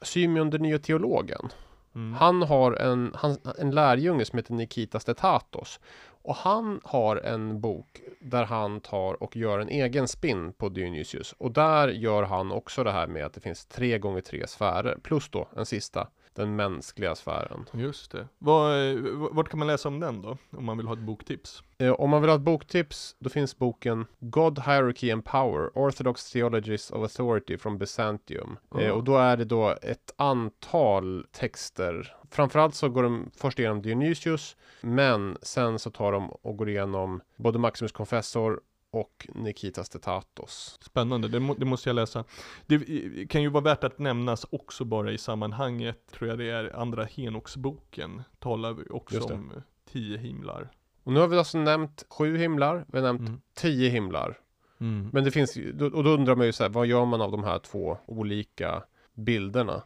[0.03, 1.49] Symeon den nya teologen.
[1.95, 2.13] Mm.
[2.13, 5.81] Han har en, han, en lärjunge som heter Nikita Stetatos.
[6.25, 11.35] Och han har en bok där han tar och gör en egen spin på Dionysius.
[11.39, 14.99] Och där gör han också det här med att det finns tre gånger tre sfärer.
[15.03, 17.65] Plus då en sista, den mänskliga sfären.
[17.73, 18.29] Just det.
[18.39, 18.97] Vad, eh,
[19.31, 20.37] vart kan man läsa om den då?
[20.57, 21.63] Om man vill ha ett boktips?
[21.79, 26.31] Eh, om man vill ha ett boktips, då finns boken God, Hierarchy and Power, Orthodox
[26.33, 28.57] Theologies of Authority from Byzantium.
[28.75, 28.93] Eh, Ja.
[28.93, 32.17] och då är det då ett antal texter.
[32.31, 37.21] Framförallt så går de först igenom Dionysius, men sen så tar de och går igenom
[37.37, 38.61] både Maximus Confessor
[38.93, 40.79] och Nikitas Tetatos.
[40.83, 42.25] Spännande, det, må, det måste jag läsa.
[42.67, 46.77] Det kan ju vara värt att nämnas också bara i sammanhanget, tror jag det är
[46.77, 50.71] andra Henoksboken, talar vi också om eh, tio himlar.
[51.03, 53.41] Och nu har vi alltså nämnt sju himlar, vi har nämnt Mm.
[53.55, 54.39] tio himlar.
[54.81, 55.11] Mm.
[55.13, 55.57] Men det finns
[55.93, 58.83] och då undrar man ju så här, vad gör man av de här två olika
[59.15, 59.83] bilderna?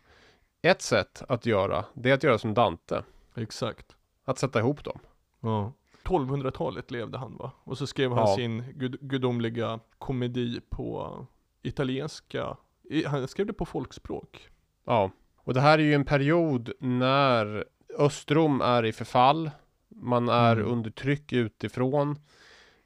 [0.63, 3.03] Ett sätt att göra, det är att göra som Dante.
[3.35, 3.97] Exakt.
[4.25, 4.99] Att sätta ihop dem.
[5.41, 5.73] Ja.
[6.07, 7.51] 1200-talet levde han va?
[7.65, 8.37] Och så skrev han Ja.
[8.37, 11.27] sin gud, gudomliga komedi på
[11.63, 12.57] italienska.
[13.07, 14.49] Han skrev det på folkspråk.
[14.87, 17.65] Ja, och det här är ju en period när
[17.99, 19.51] Östrom är i förfall.
[19.89, 20.73] Man är Mm.
[20.73, 22.17] under tryck utifrån.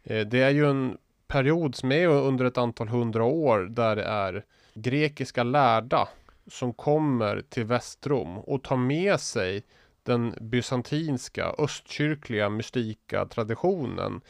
[0.02, 4.04] Eh, Det är ju en period som är under ett antal hundra år där det
[4.04, 6.09] är grekiska lärda
[6.46, 9.62] som kommer till Västrom och tar med sig
[10.03, 14.21] den bysantinska östkyrkliga mystika traditionen.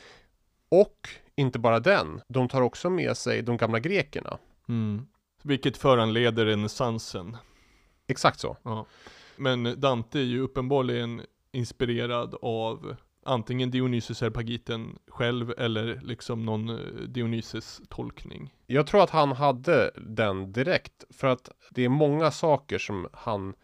[0.68, 4.38] Och inte bara den, de tar också med sig de gamla grekerna.
[4.68, 5.06] Mm.
[5.42, 7.36] Vilket föranleder renässansen.
[8.06, 8.56] Exakt så.
[8.62, 8.86] Ja.
[9.36, 16.76] Men Dante är ju uppenbarligen inspirerad av antingen Dionysus Areopagiten själv eller liksom någon eh,
[17.08, 18.54] Dionysus tolkning.
[18.66, 23.54] Jag tror att han hade den direkt för att det är många saker som han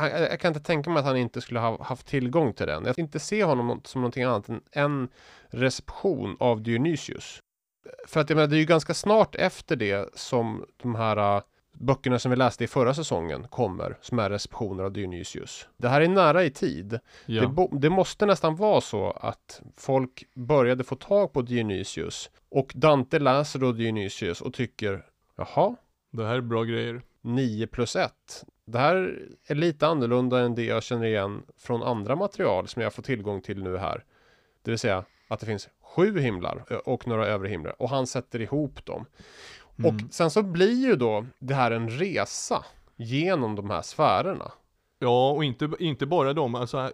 [0.00, 2.84] han- jag kan inte tänka mig att han inte skulle ha haft tillgång till den.
[2.86, 5.08] Jag kan inte se honom som någonting annat än en
[5.48, 7.38] reception av Dionysius.
[8.06, 11.42] För att jag menar, det är ju ganska snart efter det som de här äh,
[11.72, 15.68] böckerna som vi läste i förra säsongen kommer, som är receptioner av Dionysius.
[15.76, 16.98] Det här är nära i tid.
[17.26, 17.42] Ja.
[17.46, 23.18] Det, det måste nästan vara så att folk började få tag på Dionysius och Dante
[23.18, 25.76] läser då Dionysius och tycker jaha,
[26.12, 27.02] Det här är bra grejer.
[27.22, 28.12] 9 plus 1.
[28.64, 32.94] Det här är lite annorlunda än det jag känner igen från andra material som jag
[32.94, 34.04] får tillgång till nu här.
[34.62, 38.40] Det vill säga att det finns sju himlar och några övre himlar och han sätter
[38.40, 39.06] ihop dem.
[39.78, 39.94] Mm.
[39.94, 42.64] Och sen så blir ju då det här en resa
[42.96, 44.52] genom de här sfärerna.
[44.98, 46.54] Ja, och inte, inte bara dem.
[46.54, 46.92] Alltså,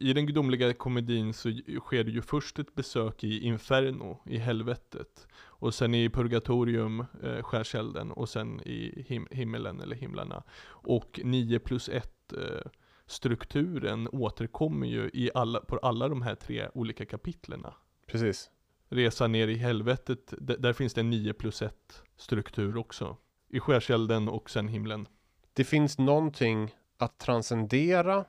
[0.00, 5.26] I den gudomliga komedin så sker det ju först ett besök i Inferno, i helvetet.
[5.64, 10.42] Och sen i Purgatorium, eh, skärselden, och sen i him himmelen eller himlarna.
[10.66, 12.70] Och 9 plus 1 eh,
[13.06, 17.74] strukturen återkommer ju i alla, på alla de här tre olika kapitlerna.
[18.06, 18.50] Precis.
[18.88, 23.16] Resa ner i helvetet, där finns det en 9 plus 1 struktur också.
[23.48, 25.08] I skärselden och sen himlen.
[25.52, 28.24] Det finns någonting att transcendera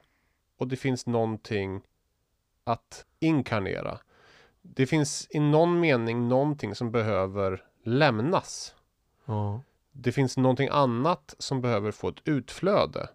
[0.57, 1.81] och det finns någonting
[2.63, 3.99] att inkarnera.
[4.73, 8.75] Det finns i någon mening någonting som behöver lämnas.
[9.25, 9.61] Ja.
[9.91, 13.09] Det finns någonting annat som behöver få ett utflöde.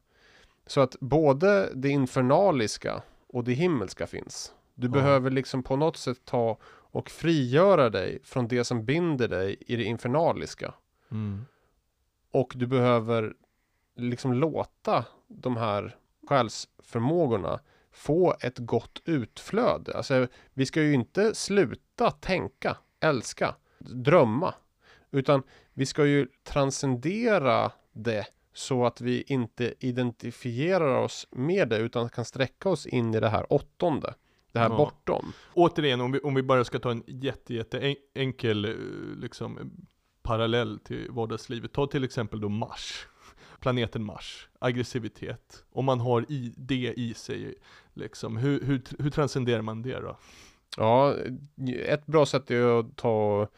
[0.67, 4.55] Så att både det infernaliska och det himmelska finns.
[4.75, 4.91] Du Ja.
[4.93, 6.59] behöver liksom på något sätt ta
[6.93, 10.75] och frigöra dig från det som binder dig i det infernaliska.
[11.11, 11.45] Mm.
[12.31, 13.35] Och du behöver
[13.97, 15.97] liksom låta de här
[16.29, 17.61] själsförmågorna
[18.01, 19.97] få ett gott utflöde.
[19.97, 24.55] Alltså, vi ska ju inte sluta tänka, älska, drömma.
[25.11, 25.43] Utan
[25.75, 32.25] vi ska ju transcendera det så att vi inte identifierar oss med det utan kan
[32.25, 34.15] sträcka oss in i det här åttonde.
[34.53, 34.77] Det här Ja.
[34.77, 35.33] bortom.
[35.55, 38.75] Återigen, om vi, om vi bara ska ta en jätte, jätte en, enkel eh,
[39.21, 39.71] liksom,
[40.23, 41.73] parallell till vardagslivet.
[41.73, 43.07] Ta till exempel då Mars.
[43.61, 45.65] Planeten Mars, aggressivitet.
[45.73, 47.55] Om man har i, det i sig,
[47.95, 50.17] liksom, hur, hur, hur transcenderar man det då?
[50.77, 51.15] Ja,
[51.87, 53.49] ett bra sätt är att ta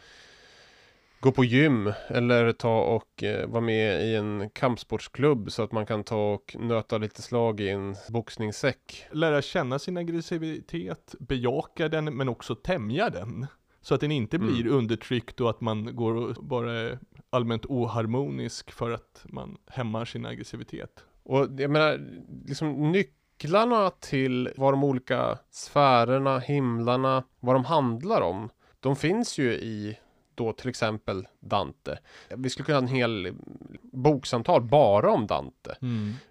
[1.22, 5.86] gå på gym eller ta och eh, vara med i en kampsportsklubb så att man
[5.86, 9.06] kan ta och nöta lite slag i en boxningssäck.
[9.12, 13.46] Lära känna sin aggressivitet, bejaka den, men också tämja den.
[13.82, 14.48] Så att den inte Mm.
[14.48, 16.98] blir undertryckt och att man går och bara är
[17.30, 21.04] allmänt oharmonisk för att man hämmar sin aggressivitet.
[21.22, 22.00] Och jag menar,
[22.46, 29.52] liksom nycklarna till vad de olika sfärerna, himlarna, vad de handlar om, de finns ju
[29.52, 29.98] i
[30.34, 31.98] då till exempel Dante.
[32.36, 33.32] Vi skulle kunna ha en hel
[33.82, 35.76] boksamtal bara om Dante.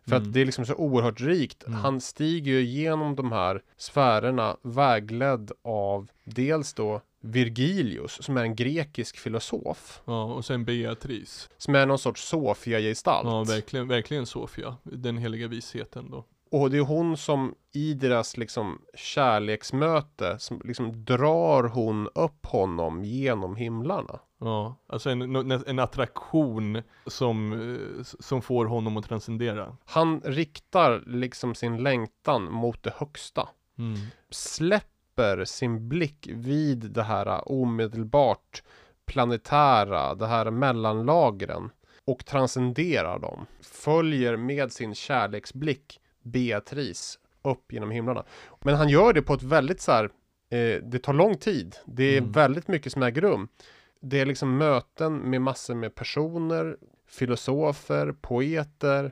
[0.07, 1.67] För att det är liksom så oerhört rikt.
[1.67, 1.79] Mm.
[1.79, 8.55] Han stiger ju igenom de här sfärerna vägledd av dels då Virgilius som är en
[8.55, 10.01] grekisk filosof.
[10.05, 11.49] Ja, och sen Beatrice.
[11.57, 13.27] Som är någon sorts Sofia-gestalt.
[13.27, 14.77] Ja, verkligen, verkligen Sofia.
[14.83, 16.25] Den heliga visheten då.
[16.51, 23.03] Och det är hon som i deras liksom kärleksmöte som liksom drar hon upp honom
[23.03, 24.19] genom himlarna.
[24.39, 29.77] Ja, alltså en, en attraktion som, eh, som får honom att transcendera.
[29.85, 33.49] Han riktar liksom sin längtan mot det högsta.
[33.77, 33.99] Mm.
[35.21, 38.63] Släpper sin blick vid det här omedelbart
[39.05, 41.69] planetära, det här mellanlagren
[42.05, 43.45] och transcenderar dem.
[43.61, 48.23] Följer med sin kärleksblick Beatrice upp genom himlarna.
[48.61, 50.03] Men han gör det på ett väldigt så här,
[50.49, 51.75] eh, det tar lång tid.
[51.85, 52.31] Det är Mm.
[52.31, 53.47] väldigt mycket som äger rum.
[54.01, 59.11] Det är liksom möten med massor med personer, filosofer, poeter,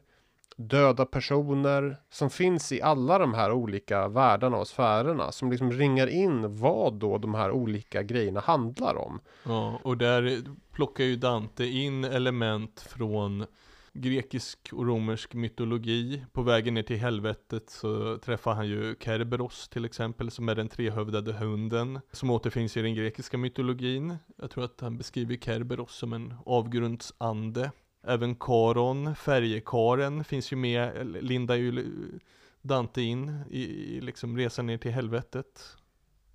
[0.60, 6.08] döda personer som finns i alla de här olika världarna och sfärerna som liksom ringar
[6.08, 9.20] in vad då de här olika grejerna handlar om.
[9.44, 10.42] Ja, och där
[10.72, 13.46] plockar ju Dante in element från
[13.94, 16.26] grekisk och romersk mytologi.
[16.32, 20.70] På vägen ner till helvetet så träffar han ju Kerberos till exempel, som är den
[20.70, 24.18] trehövdade hunden, som återfinns i den grekiska mytologin.
[24.38, 27.72] Jag tror att han beskriver Kerberos som en avgrundsande.
[28.04, 31.86] Även Karon, färjekaren, finns ju med, Linda lindar ju
[32.62, 35.78] Dante in i, i liksom resan ner till helvetet.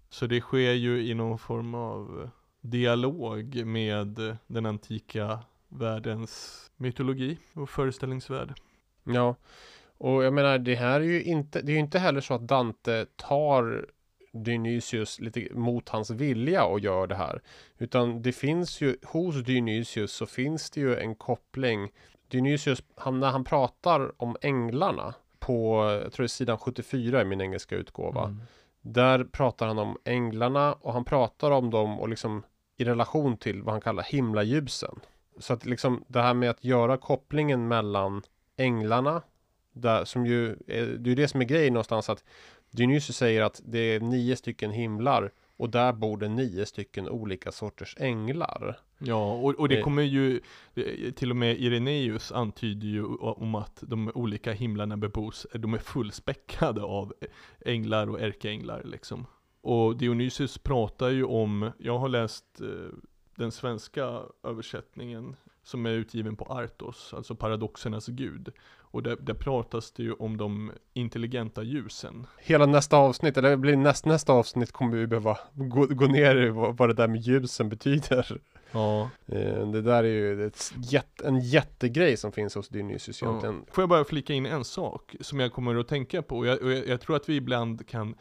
[0.09, 5.39] Så det sker ju i någon form av dialog med den antika
[5.69, 8.55] världens mytologi och föreställningsvärld.
[9.05, 9.37] Ja,
[9.99, 12.49] och jag menar det här är ju inte, det är ju inte heller så att
[12.49, 13.87] Dante tar
[14.35, 17.43] Dionysius lite mot hans vilja och gör det här.
[17.79, 21.93] Utan det finns ju, hos Dionysius så finns det ju en koppling.
[22.29, 27.25] Dionysius, han, när han pratar om änglarna på, jag tror det är sidan 74 i
[27.25, 28.25] min engelska utgåva.
[28.25, 28.41] Mm.
[28.81, 32.43] Där pratar han om änglarna och han pratar om dem och liksom
[32.77, 35.01] i relation till vad han kallar himlaljusen.
[35.39, 38.23] Så att liksom det här med att göra kopplingen mellan
[38.57, 39.23] änglarna,
[39.73, 42.25] där, som ju, det är ju det som är grejen någonstans att
[42.75, 47.53] Dionysius säger att det är nio stycken himlar och där bor det nio stycken olika
[47.53, 48.79] sorters änglar.
[48.99, 49.85] Ja, och, och det Eh.
[49.85, 50.41] kommer ju,
[50.75, 55.79] det- till och med Irenaeus antyder ju om att de olika himlarna bebos, de är
[55.79, 57.15] fullspäckade av
[57.67, 59.27] änglar och ärkeänglar liksom.
[59.61, 62.69] Och Dionysius pratar ju om, jag har läst eh,
[63.37, 68.49] den svenska översättningen som är utgiven på Artos, alltså paradoxernas gud.
[68.95, 72.27] Och där, där pratas det ju om de intelligenta ljusen.
[72.39, 76.49] Hela nästa avsnitt, eller blir näst, nästa avsnitt kommer vi behöva gå, gå ner i
[76.49, 78.41] vad, vad det där med ljusen betyder.
[78.73, 79.11] Ja.
[79.27, 83.65] Eh, Det där är ju ett jätte, en jättegrej som finns hos Dionysius egentligen.
[83.73, 86.47] Får jag bara flika in en sak som jag kommer att tänka på?
[86.47, 88.15] Jag, och jag, jag tror att vi ibland kan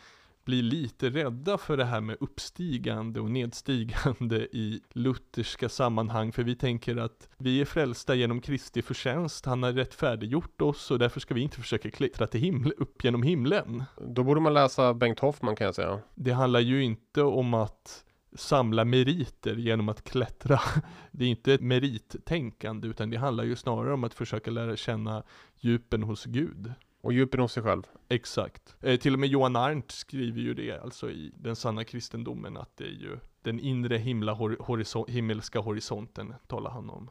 [0.45, 6.55] bli lite rädda för det här med uppstigande och nedstigande i lutherska sammanhang, för vi
[6.55, 11.33] tänker att vi är frälsta genom Kristi förtjänst, han har rättfärdiggjort oss och därför ska
[11.33, 13.83] vi inte försöka klättra till himl, upp genom himlen.
[14.07, 15.99] Då borde man läsa Bengt Hoffman kan jag säga.
[16.15, 20.59] Det handlar ju inte om att samla meriter genom att klättra.
[21.11, 25.23] Det är inte ett merittänkande, utan det handlar ju snarare om att försöka lära känna
[25.59, 26.73] djupen hos Gud.
[27.03, 27.83] Och djupen hos sig själv.
[28.09, 28.75] Exakt.
[28.81, 32.77] Eh, till och med Johan Arndt skriver ju det, alltså i den sanna kristendomen, att
[32.77, 37.09] det är ju den inre himla, hor- horisont, himmelska horisonten talar han om.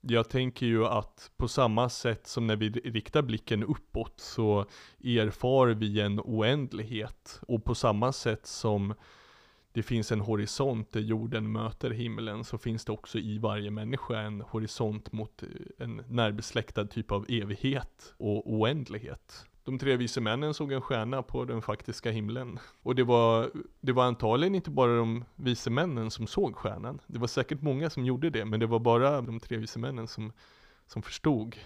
[0.00, 4.66] Jag tänker ju att på samma sätt som när vi riktar blicken uppåt så
[5.04, 7.40] erfar vi en oändlighet.
[7.48, 8.94] Och på samma sätt som
[9.76, 14.20] det finns en horisont där jorden möter himlen så finns det också i varje människa
[14.20, 15.48] en horisont mot eh,
[15.78, 19.44] en närbesläktad typ av evighet och oändlighet.
[19.64, 22.58] De tre vise männen såg en stjärna på den faktiska himlen.
[22.82, 23.50] Och det var,
[23.80, 27.00] det var antagligen inte bara de vise männen som såg stjärnan.
[27.06, 30.08] Det var säkert många som gjorde det, men det var bara de tre vise männen
[30.08, 30.32] som,
[30.86, 31.56] som förstod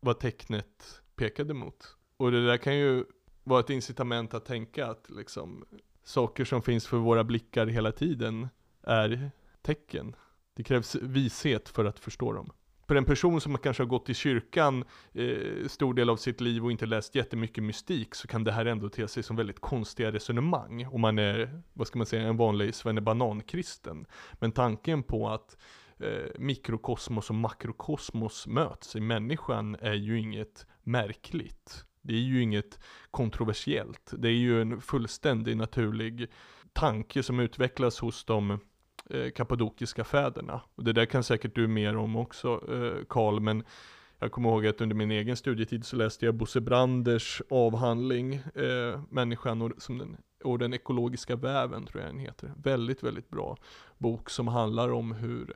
[0.00, 1.96] vad tecknet pekade mot.
[2.16, 3.04] Och det där kan ju
[3.44, 5.64] vara ett incitament att tänka att liksom
[6.06, 8.48] saker som finns för våra blickar hela tiden
[8.82, 9.30] är
[9.62, 10.16] tecken.
[10.54, 12.52] Det krävs vishet för att förstå dem.
[12.88, 16.64] För en person som kanske har gått i kyrkan eh, stor del av sitt liv
[16.64, 20.12] och inte läst jättemycket mystik så kan det här ändå te sig som väldigt konstiga
[20.12, 24.06] resonemang om man är, vad ska man säga, en vanlig svennebanan-kristen.
[24.32, 25.56] Men tanken på att
[25.98, 31.84] eh, mikrokosmos och makrokosmos möts i människan är ju inget märkligt.
[32.06, 32.78] Det är ju inget
[33.10, 34.12] kontroversiellt.
[34.18, 36.28] Det är ju en fullständig naturlig
[36.72, 38.58] tanke som utvecklas hos de
[39.10, 40.60] eh, kappadokiska fäderna.
[40.74, 43.64] Och det där kan säkert du mer om också eh, Karl, men
[44.18, 49.00] jag kommer ihåg att under min egen studietid så läste jag Bosse Branders avhandling, eh,
[49.10, 52.52] Människan och, som den, och den ekologiska väven tror jag den heter.
[52.56, 53.56] Väldigt, väldigt bra
[53.98, 55.54] bok som handlar om hur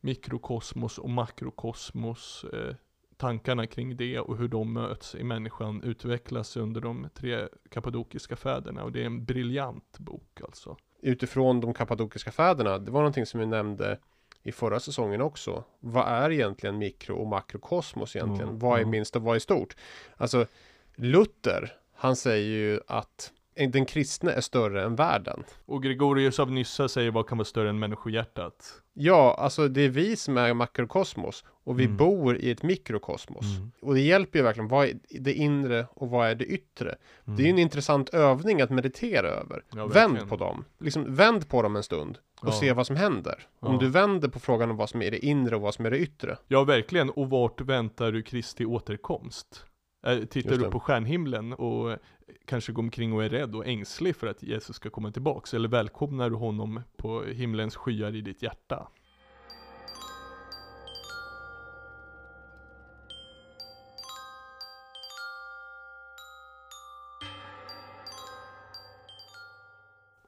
[0.00, 2.74] mikrokosmos och makrokosmos eh,
[3.22, 8.84] tankarna kring det och hur de möts i människan utvecklas under de tre kappadokiska fäderna
[8.84, 10.76] och det är en briljant bok alltså.
[11.00, 13.98] Utifrån de kappadokiska fäderna, det var någonting som vi nämnde
[14.42, 15.64] i förra säsongen också.
[15.80, 18.48] Vad är egentligen mikro och makrokosmos egentligen?
[18.48, 18.90] Mm, vad är mm.
[18.90, 19.76] minst och vad är stort?
[20.16, 20.46] Alltså
[20.94, 25.44] Luther, han säger ju att den kristne är större än världen.
[25.66, 28.82] Och Gregorius av Nyssa säger vad kan vara större än människohjärtat?
[28.94, 31.96] Ja, alltså det är vi som är makrokosmos och vi Mm.
[31.96, 33.44] bor i ett mikrokosmos.
[33.82, 36.94] Och det hjälper ju verkligen, vad är det inre och vad är det yttre?
[37.24, 39.64] Det är ju en intressant övning att meditera över.
[39.74, 42.52] Ja, vänd på dem, liksom vänd på dem en stund och Ja.
[42.52, 43.46] se vad som händer.
[43.60, 43.80] Om Ja.
[43.80, 45.98] du vänder på frågan om vad som är det inre och vad som är det
[45.98, 46.36] yttre.
[46.48, 47.10] Ja, verkligen.
[47.10, 49.64] Och vart väntar du Kristi återkomst?
[50.02, 51.98] Eh, Tittar du på stjärnhimlen och
[52.44, 55.54] kanske går omkring och är rädd och ängslig för att Jesus ska komma tillbaks?
[55.54, 58.88] Eller välkomnar du honom på himlens skyar i ditt hjärta?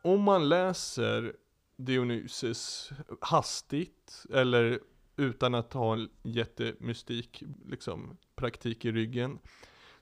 [0.03, 1.33] Om man läser
[1.77, 4.81] Dionysus hastigt eller
[5.17, 9.39] utan att ha en jättemystik liksom, praktik i ryggen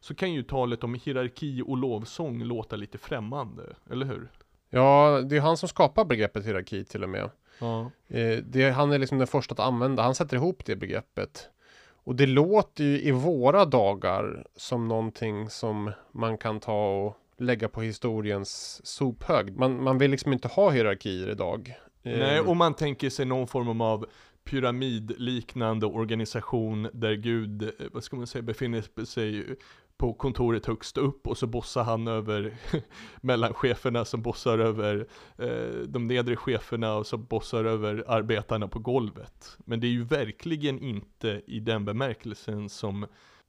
[0.01, 4.31] så kan ju talet om hierarki och lovsång låta lite främmande, eller hur?
[4.71, 7.31] Ja, det är han som skapar begreppet hierarki till och med.
[7.59, 7.91] Ja.
[8.09, 11.49] Eh, det, han är liksom den första att använda, han sätter ihop det begreppet.
[12.05, 17.69] Och det låter ju i våra dagar som någonting som man kan ta och lägga
[17.69, 19.59] på historiens sophög.
[19.59, 21.75] Man, man vill liksom inte ha hierarkier idag.
[22.03, 24.07] Nej, om man tänker sig någon form av
[24.45, 29.57] pyramidliknande organisation där Gud, eh, vad ska man säga, befinner sig
[29.97, 32.55] på kontoret högst upp och så bossar han över
[33.21, 35.07] mellancheferna som bossar över
[35.39, 39.59] eh, de nedre cheferna och så bossar över arbetarna på golvet.
[39.65, 43.07] Men det är ju verkligen inte i den bemärkelsen som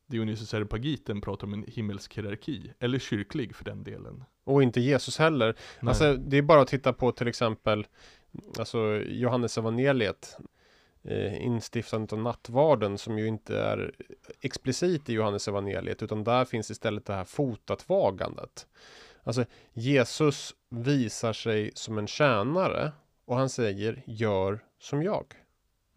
[0.07, 4.23] Dionysus Areopagiten pratar om en himmelsk hierarki, eller kyrklig för den delen.
[4.43, 5.55] Och inte Jesus heller.
[5.79, 5.89] Nej.
[5.89, 7.85] Alltså det är bara att titta på till exempel
[8.59, 10.37] Alltså Johannes evangeliet
[11.03, 13.91] eh, Instiftandet av nattvarden som ju inte är
[14.41, 18.67] explicit i Johannes evangeliet utan där finns istället det här fotatvagandet.
[19.23, 22.91] Alltså Jesus visar sig som en tjänare
[23.25, 25.25] och han säger gör som jag.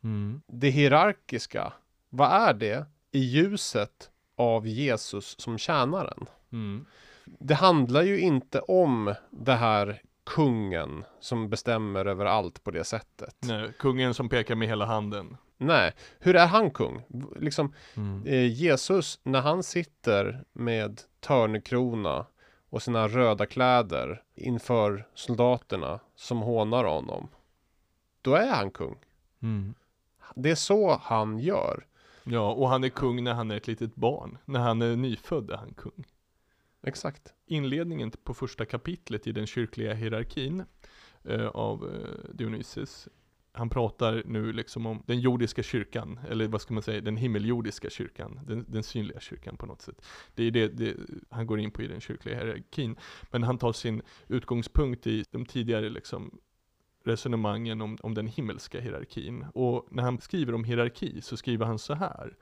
[0.04, 0.42] Mm.
[0.46, 1.72] Det hierarkiska,
[2.08, 6.26] vad är det i ljuset av Jesus som tjänaren?
[6.52, 6.86] Mm.
[7.24, 13.36] Det handlar ju inte om det här kungen som bestämmer över allt på det sättet.
[13.42, 15.36] Nej, kungen som pekar med hela handen.
[15.58, 17.02] Nej, hur är han kung?
[17.36, 18.26] Liksom Mm.
[18.26, 22.26] eh, Jesus, när han sitter med törnekrona
[22.70, 27.28] och sina röda kläder inför soldaterna som hånar honom.
[28.22, 28.96] Då är han kung.
[29.42, 29.74] Mm.
[30.34, 31.86] Det är så han gör.
[32.24, 34.38] Ja, och han är kung när han är ett litet barn.
[34.44, 36.04] När han är nyfödd är han kung.
[36.86, 37.34] Exakt.
[37.46, 40.64] Inledningen på första kapitlet i den kyrkliga hierarkin
[41.24, 43.08] eh, av eh, Dionysius.
[43.52, 47.90] Han pratar nu liksom om den jordiska kyrkan, eller vad ska man säga, den himmeljordiska
[47.90, 50.02] kyrkan, den, den synliga kyrkan på något sätt.
[50.34, 50.96] Det är det, det
[51.30, 52.96] han går in på i den kyrkliga hierarkin.
[53.30, 56.38] Men han tar sin utgångspunkt i de tidigare liksom
[57.04, 59.46] resonemangen om, om den himmelska hierarkin.
[59.54, 62.36] Och när han skriver om hierarki så skriver han så här.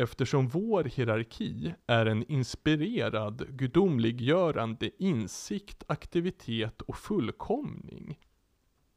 [0.00, 8.18] Eftersom vår hierarki är en inspirerad, gudomliggörande insikt, aktivitet och fullkomning.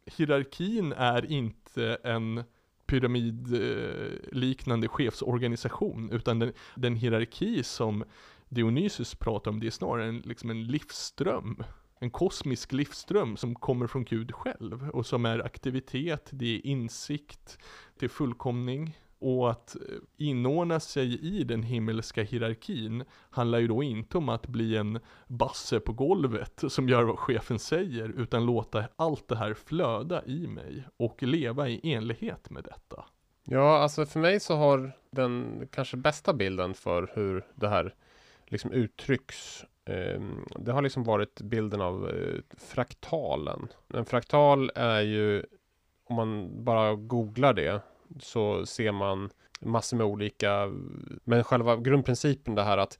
[0.05, 2.43] Hierarkin är inte en
[2.85, 8.03] pyramidliknande chefsorganisation, utan den, den hierarki som
[8.49, 11.63] Dionysus pratar om, det är snarare en, liksom en livsström.
[11.99, 17.57] En kosmisk livsström som kommer från Gud själv och som är aktivitet, det är insikt,
[17.99, 18.97] det är fullkomning.
[19.21, 19.81] Och att eh,
[20.17, 25.79] inordna sig i den himmelska hierarkin handlar ju då inte om att bli en basse
[25.79, 30.83] på golvet som gör vad chefen säger, utan låta allt det här flöda i mig
[30.97, 33.05] och leva i enlighet med detta.
[33.43, 37.95] Ja, alltså för mig så har den kanske bästa bilden för hur det här
[38.45, 39.65] liksom uttrycks.
[39.85, 43.67] Ehm, det har liksom varit bilden av eh, fraktalen.
[43.93, 45.43] En fraktal är ju,
[46.05, 47.81] om man bara googlar det,
[48.19, 50.71] så ser man massor med olika,
[51.23, 52.99] men själva grundprincipen det här att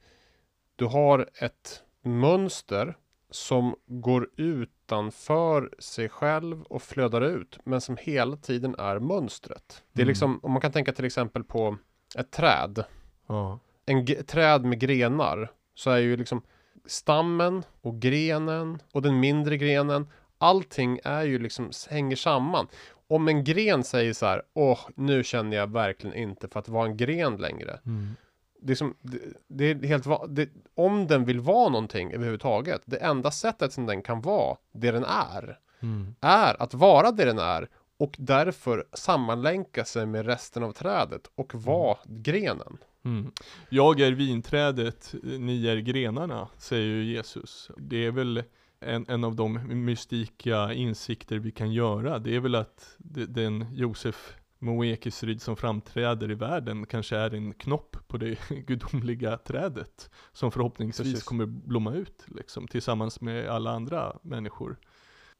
[0.75, 2.97] du har ett mönster
[3.29, 9.83] som går utanför sig själv och flödar ut, men som hela tiden är mönstret.
[9.93, 10.07] Det är Mm.
[10.07, 11.77] liksom, om man kan tänka till exempel på
[12.17, 12.83] ett träd,
[13.27, 13.59] Ja.
[13.85, 16.41] en träd med grenar, så är ju liksom
[16.85, 20.07] stammen och grenen och den mindre grenen,
[20.41, 22.67] allting är ju liksom, hänger samman.
[23.07, 26.85] Om en gren säger så här, åh, nu känner jag verkligen inte för att vara
[26.85, 27.79] en gren längre.
[27.85, 28.15] Mm.
[28.61, 32.97] Det är, som, det, det är helt det, Om den vill vara någonting överhuvudtaget, det
[32.97, 36.15] enda sättet som den kan vara det den är, Mm.
[36.21, 41.55] är att vara det den är och därför sammanlänka sig med resten av trädet och
[41.55, 42.77] vara grenen.
[43.05, 43.31] Mm.
[43.69, 47.71] Jag är vinträdet, ni är grenarna, säger ju Jesus.
[47.77, 48.43] Det är väl
[48.81, 49.53] en, en av de
[49.85, 52.19] mystika insikter vi kan göra.
[52.19, 57.53] Det är väl att de- den Josef Moekisryd som framträder i världen kanske är en
[57.53, 60.09] knopp på det gudomliga trädet.
[60.31, 61.23] Som förhoppningsvis Precis.
[61.23, 64.77] kommer blomma ut liksom, tillsammans med alla andra människor.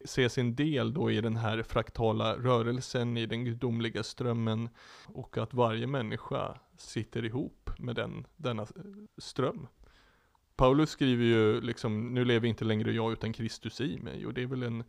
[0.05, 4.69] Se sin del då i den här fraktala rörelsen, i den gudomliga strömmen
[5.05, 8.67] och att varje människa sitter ihop med den, denna
[9.17, 9.67] ström.
[10.61, 14.41] Paulus skriver ju liksom, nu lever inte längre jag utan Kristus i mig och det
[14.41, 14.83] är väl en,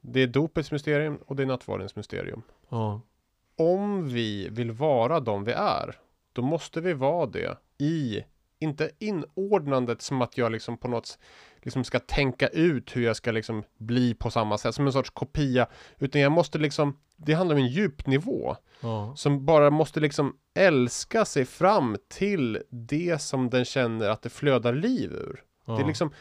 [0.00, 2.42] Det är dopets mysterium och det är nattvardens mysterium.
[2.68, 3.00] ja,
[3.56, 5.98] Om vi vill vara de vi är,
[6.32, 8.24] då måste vi vara det i,
[8.58, 11.18] inte inordnandet som att jag liksom på något
[11.62, 15.10] liksom ska tänka ut hur jag ska liksom bli på samma sätt, som en sorts
[15.10, 15.66] kopia,
[15.98, 21.24] utan jag måste liksom, det handlar om en djupnivå ja, som bara måste liksom älska
[21.24, 25.42] sig fram till det som den känner att det flödar liv ur.
[25.66, 25.76] ja.
[25.76, 26.12] Det är liksom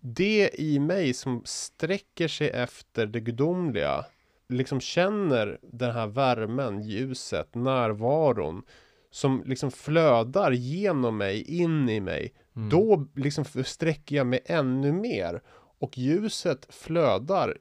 [0.00, 4.04] det i mig som sträcker sig efter det gudomliga.
[4.48, 8.62] Liksom känner den här värmen, ljuset, närvaron.
[9.10, 12.32] Som liksom flödar genom mig, in i mig.
[12.56, 12.68] Mm.
[12.68, 15.42] Då liksom sträcker jag mig ännu mer.
[15.78, 17.58] Och ljuset flödar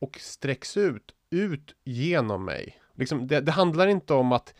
[0.00, 2.80] och sträcks ut, ut genom mig.
[2.94, 4.54] Liksom, det, det handlar inte om att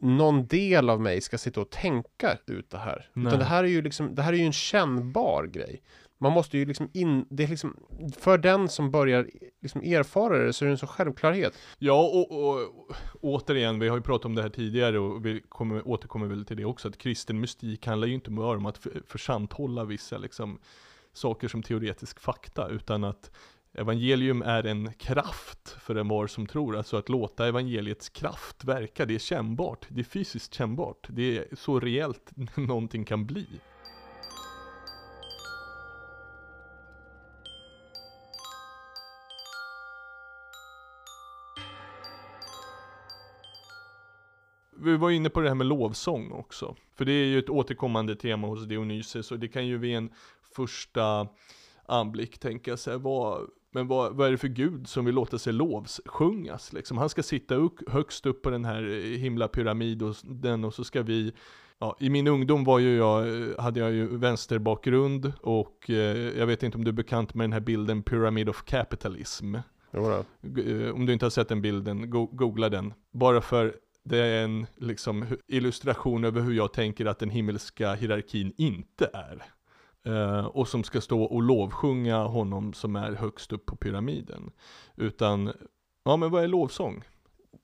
[0.00, 3.10] någon del av mig ska sitta och tänka ut det här.
[3.12, 3.26] Nej.
[3.26, 5.82] Utan det här är ju liksom, det här är ju en kännbar grej.
[6.18, 7.76] Man måste ju liksom in, det är liksom,
[8.18, 11.58] för den som börjar liksom erfara det så är det en sån självklarhet.
[11.78, 15.42] Ja, och, och, och återigen, vi har ju pratat om det här tidigare och vi
[15.48, 18.78] kommer, återkommer väl till det också, att kristen mystik handlar ju inte bara om att
[18.78, 20.58] för, försanthålla vissa liksom,
[21.12, 23.30] saker som teoretisk fakta, utan att
[23.72, 29.06] evangelium är en kraft för en var som tror, alltså att låta evangeliets kraft verka,
[29.06, 33.46] det är kännbart, det är fysiskt kännbart, det är så reellt någonting kan bli.
[44.82, 46.76] Vi var inne på det här med lovsång också.
[46.94, 50.10] För det är ju ett återkommande tema hos Dionysus och det kan ju vid en
[50.56, 51.28] första
[51.86, 55.52] anblick tänka sig, vad, men vad, vad är det för gud som vill låta sig
[55.52, 56.98] lovsjungas liksom?
[56.98, 58.82] Han ska sitta upp, högst upp på den här
[59.16, 61.32] himlapyramiden och så ska vi
[61.80, 63.26] Ja, i min ungdom var ju jag,
[63.58, 67.52] hade jag ju vänsterbakgrund och eh, jag vet inte om du är bekant med den
[67.52, 69.54] här bilden Pyramid of Capitalism.
[70.66, 72.94] Eh, Om du inte har sett den bilden, go- googla den.
[73.12, 73.74] Bara för
[74.08, 79.44] det är en liksom, illustration över hur jag tänker att den himmelska hierarkin inte är.
[80.06, 84.50] Eh, och som ska stå och lovsjunga honom som är högst upp på pyramiden.
[84.96, 85.52] Utan,
[86.04, 87.04] ja men vad är lovsång?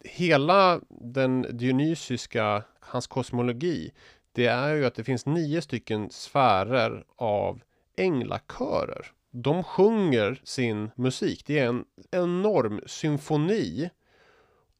[0.04, 3.92] Hela den dionysiska, hans kosmologi,
[4.32, 7.62] det är ju att det finns nio stycken sfärer av
[7.96, 9.06] änglakörer.
[9.30, 11.46] De sjunger sin musik.
[11.46, 13.90] Det är en enorm symfoni.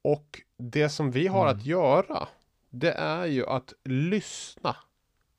[0.03, 0.41] Och
[0.71, 1.57] det som vi har Mm.
[1.57, 2.29] att göra,
[2.71, 4.77] det är ju att lyssna.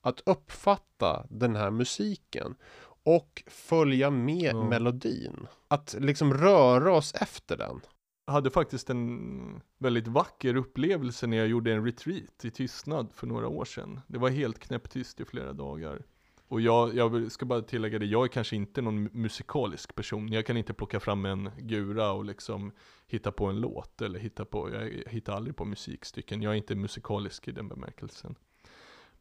[0.02, 2.56] Att uppfatta den här musiken.
[3.04, 4.64] Och följa med Ja.
[4.64, 5.48] melodin.
[5.68, 7.82] Att liksom röra oss efter den.
[8.26, 13.28] Jag hade faktiskt en väldigt vacker upplevelse när jag gjorde en retreat i tystnad för
[13.28, 14.02] några år sedan.
[14.08, 16.02] Det var helt knäpptyst i flera dagar.
[16.48, 20.32] Och jag, jag ska bara tillägga det, jag är kanske inte någon musikalisk person.
[20.32, 22.72] Jag kan inte plocka fram en gura och liksom
[23.08, 26.42] hitta på en låt eller hitta på, jag hittar aldrig på musikstycken.
[26.42, 28.36] Jag är inte musikalisk i den bemärkelsen.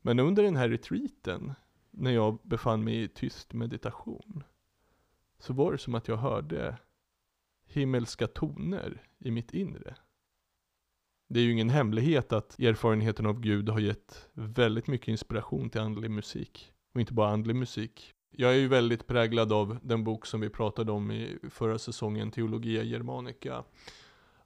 [0.01, 1.53] Men under den här retreaten,
[1.91, 4.45] när jag befann mig i tyst meditation,
[5.39, 6.79] så var det som att jag hörde
[7.67, 9.97] himmelska toner i mitt inre.
[11.29, 15.81] Det är ju ingen hemlighet att erfarenheten av Gud har gett väldigt mycket inspiration till
[15.81, 16.74] andlig musik.
[16.95, 18.15] Och inte bara andlig musik.
[18.31, 22.31] Jag är ju väldigt präglad av den bok som vi pratade om i förra säsongen,
[22.31, 23.65] Teologia Germanica.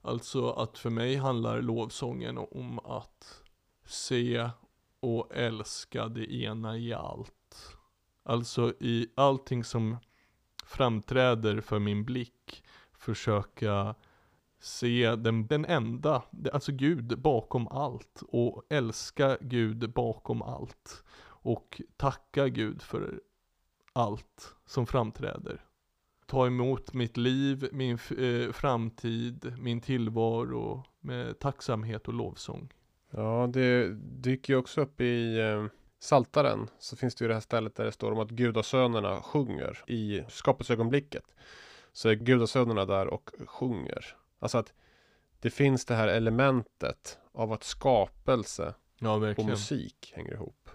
[0.02, 3.42] Alltså att för mig handlar lovsången om att
[3.86, 4.50] se
[5.00, 7.76] och älska det ena i allt.
[8.22, 9.96] Alltså i allting som
[10.64, 13.94] framträder för min blick försöka
[14.60, 16.22] se den, den enda,
[16.52, 21.04] alltså Gud bakom allt och älska Gud bakom allt
[21.48, 23.20] och tacka Gud för
[23.92, 25.64] allt som framträder.
[26.26, 32.72] Ta emot mitt liv, min eh, framtid, min tillvaro med tacksamhet och lovsång.
[33.10, 35.66] Ja, det dyker ju också upp i eh,
[35.98, 39.84] Saltaren så finns det ju det här stället där det står om att gudasönerna sjunger
[39.86, 41.34] i skapelseögonblicket.
[41.92, 44.16] Så är gudasönerna där och sjunger.
[44.38, 44.72] Alltså att
[45.40, 50.70] det finns det här elementet av att skapelse Ja, och musik hänger ihop.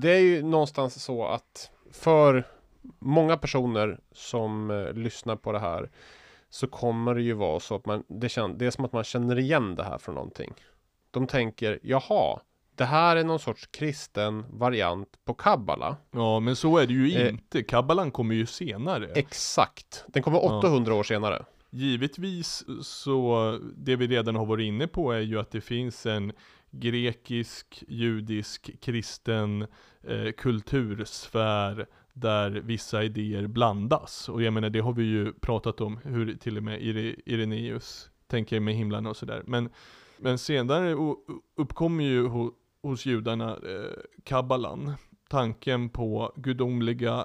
[0.00, 2.44] Det är ju någonstans så att för
[2.98, 5.90] många personer som eh, lyssnar på det här
[6.50, 9.04] så kommer det ju vara så att man, det, kän, det är som att man
[9.04, 10.54] känner igen det här från någonting.
[11.10, 12.40] De tänker, jaha,
[12.74, 15.96] det här är någon sorts kristen variant på kabbala.
[16.10, 17.28] Ja, men så är det ju Eh.
[17.28, 17.62] inte.
[17.62, 19.06] Kabbalan kommer ju senare.
[19.14, 20.04] Exakt.
[20.08, 20.58] Den kommer Ja.
[20.58, 21.44] 800 år senare.
[21.70, 26.32] Givetvis så, det vi redan har varit inne på är ju att det finns en
[26.80, 29.66] grekisk, judisk, kristen
[30.02, 34.28] eh, kultursfär där vissa idéer blandas.
[34.28, 37.80] Och jag menar, det har vi ju pratat om, hur till och med Ire-
[38.26, 39.42] tänker med himlarna och sådär.
[39.46, 39.68] Men,
[40.18, 40.96] men senare
[41.56, 42.50] uppkommer ju ho,
[42.82, 44.92] hos judarna eh, kabbalan,
[45.28, 47.24] tanken på gudomliga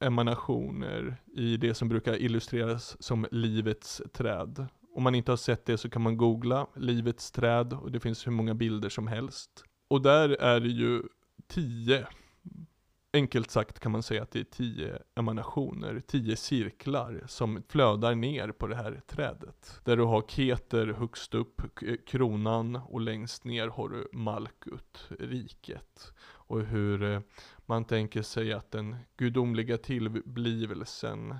[0.00, 4.66] emanationer i det som brukar illustreras som livets träd.
[4.96, 8.26] Om man inte har sett det så kan man googla livets träd och det finns
[8.26, 9.64] hur många bilder som helst.
[9.88, 11.02] Och där är det ju
[11.46, 12.06] tio,
[13.12, 18.48] enkelt sagt kan man säga att det är tio emanationer, tio cirklar som flödar ner
[18.48, 19.80] på det här trädet.
[19.84, 21.62] Där du har Keter högst upp,
[22.06, 26.12] kronan och längst ner har du Malkut, riket.
[26.22, 27.20] och hur eh,
[27.66, 31.34] man tänker sig att den gudomliga tillblivelsen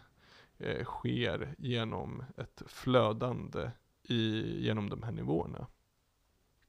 [0.58, 3.70] eh, sker genom ett flödande
[4.02, 5.66] i, genom de här nivåerna.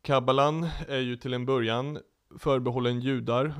[0.01, 1.99] Kabbalan är ju till en början
[2.39, 3.53] förbehållen judar,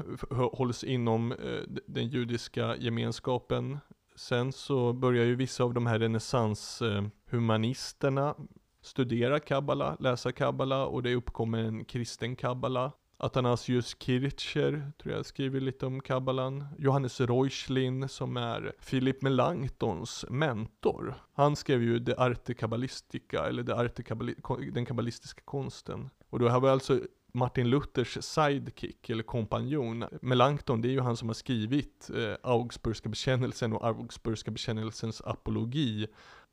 [0.56, 3.80] hålls inom eh, den judiska gemenskapen.
[4.16, 8.36] Sen så börjar ju vissa av de här renässanshumanisterna
[8.82, 12.92] studera kabbala, läsa kabbala och det uppkommer en kristen kabbala.
[13.20, 16.66] Athanasius Kircher, tror jag skriver lite om kabbalan.
[16.78, 21.16] Johannes Reuchlin som är Philip Melanchtons mentor.
[21.34, 24.36] Han skrev ju De Arte Kabbalistica, eller De Arte Kabbali
[24.74, 26.10] den kabbalistiska konsten.
[26.30, 27.00] Och då har vi alltså
[27.32, 30.06] Martin Luthers sidekick eller kompanjon.
[30.22, 36.08] Melanchthon, det är ju han som har skrivit eh, Augsburgska bekännelsen och Augsburgska bekännelsens apologi.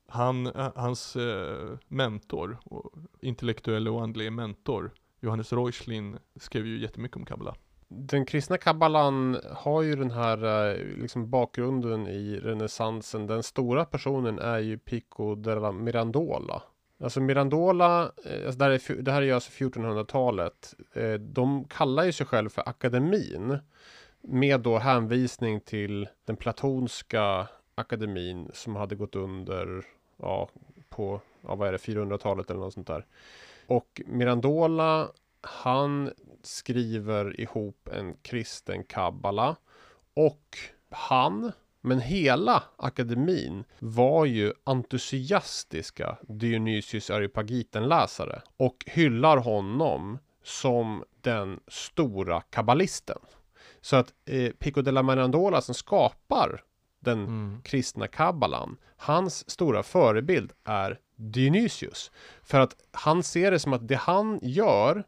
[0.09, 4.93] Han, eh, hans eh, mentor, och intellektuell och andlig mentor,
[5.25, 7.55] Johannes Reuchlin, skrev ju jättemycket om kabbala.
[7.89, 13.27] Den kristna kabbalan har ju den här eh, liksom bakgrunden i renässansen.
[13.27, 16.63] Den stora personen är ju Pico della Mirandola.
[17.01, 20.75] Alltså Mirandola, eh, alltså det, här är, det här är ju alltså 1400-talet.
[20.93, 23.59] Eh, de kallar ju sig själv för akademin.
[24.21, 29.85] Med då hänvisning till den platonska akademin som hade gått under
[30.17, 30.49] ja,
[30.89, 33.07] på, ja, vad är det, 400-talet eller något sånt där.
[33.67, 35.09] Och Mirandola,
[35.41, 36.13] han
[36.43, 39.57] skriver ihop en kristen kabbala.
[40.15, 40.59] Och
[40.91, 41.53] han
[41.87, 53.19] men hela akademin var ju entusiastiska Dionysius Areopagiten-läsare och hyllar honom som den stora kabbalisten.
[53.81, 56.63] Så att eh, Pico della Mirandola som skapar
[57.01, 57.61] den mm.
[57.65, 62.11] kristna kabbalan, hans stora förebild är Dionysius.
[62.43, 65.05] För att han ser det som att det han gör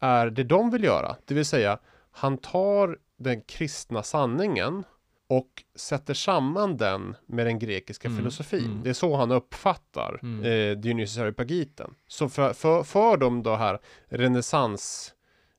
[0.00, 1.78] är det de vill göra, det vill säga
[2.10, 4.84] han tar den kristna sanningen
[5.28, 8.64] och sätter samman den med den grekiska mm, filosofin.
[8.64, 8.82] Mm.
[8.82, 10.44] Det är så han uppfattar mm.
[10.44, 11.94] eh, Dionysius Areopagiten.
[12.08, 13.78] Så för, för, för de då här
[14.08, 15.14] renässans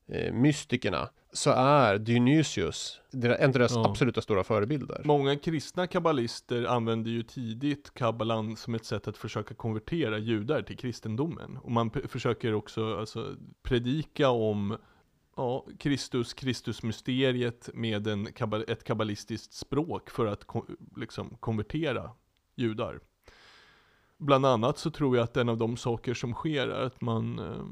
[0.08, 3.90] eh, mystikerna så är Dionysius en av deras ja.
[3.90, 5.02] absoluta stora förebilder.
[5.04, 10.76] Många kristna kabbalister använder ju tidigt kabbalan som ett sätt att försöka konvertera judar till
[10.76, 11.56] kristendomen.
[11.56, 14.76] Och man försöker också alltså, predika om
[15.36, 18.28] ja, Kristus, Kristusmysteriet med en,
[18.68, 20.44] ett kabbalistiskt språk för att
[20.96, 22.10] liksom konvertera
[22.56, 23.00] judar.
[24.16, 27.38] Bland annat så tror jag att en av de saker som sker är att man
[27.38, 27.64] eh,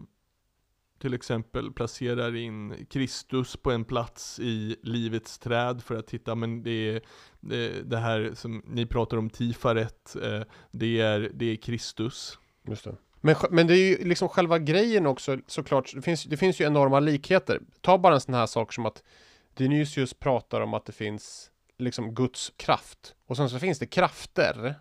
[0.98, 6.62] till exempel placerar in Kristus på en plats i livets träd för att titta, men
[6.62, 7.00] det är
[7.40, 12.38] det, det här som ni pratar om, Tifaret, eh, det, är, det är Kristus.
[12.68, 12.96] Just det.
[13.20, 15.92] Men, men det är ju liksom själva grejen också såklart.
[15.94, 17.60] Det finns, det finns ju enorma likheter.
[17.80, 19.02] Ta bara en sån här sak som att
[19.54, 23.14] Dionysius pratar om att det finns liksom Guds kraft.
[23.26, 24.74] Och sen så finns det krafter.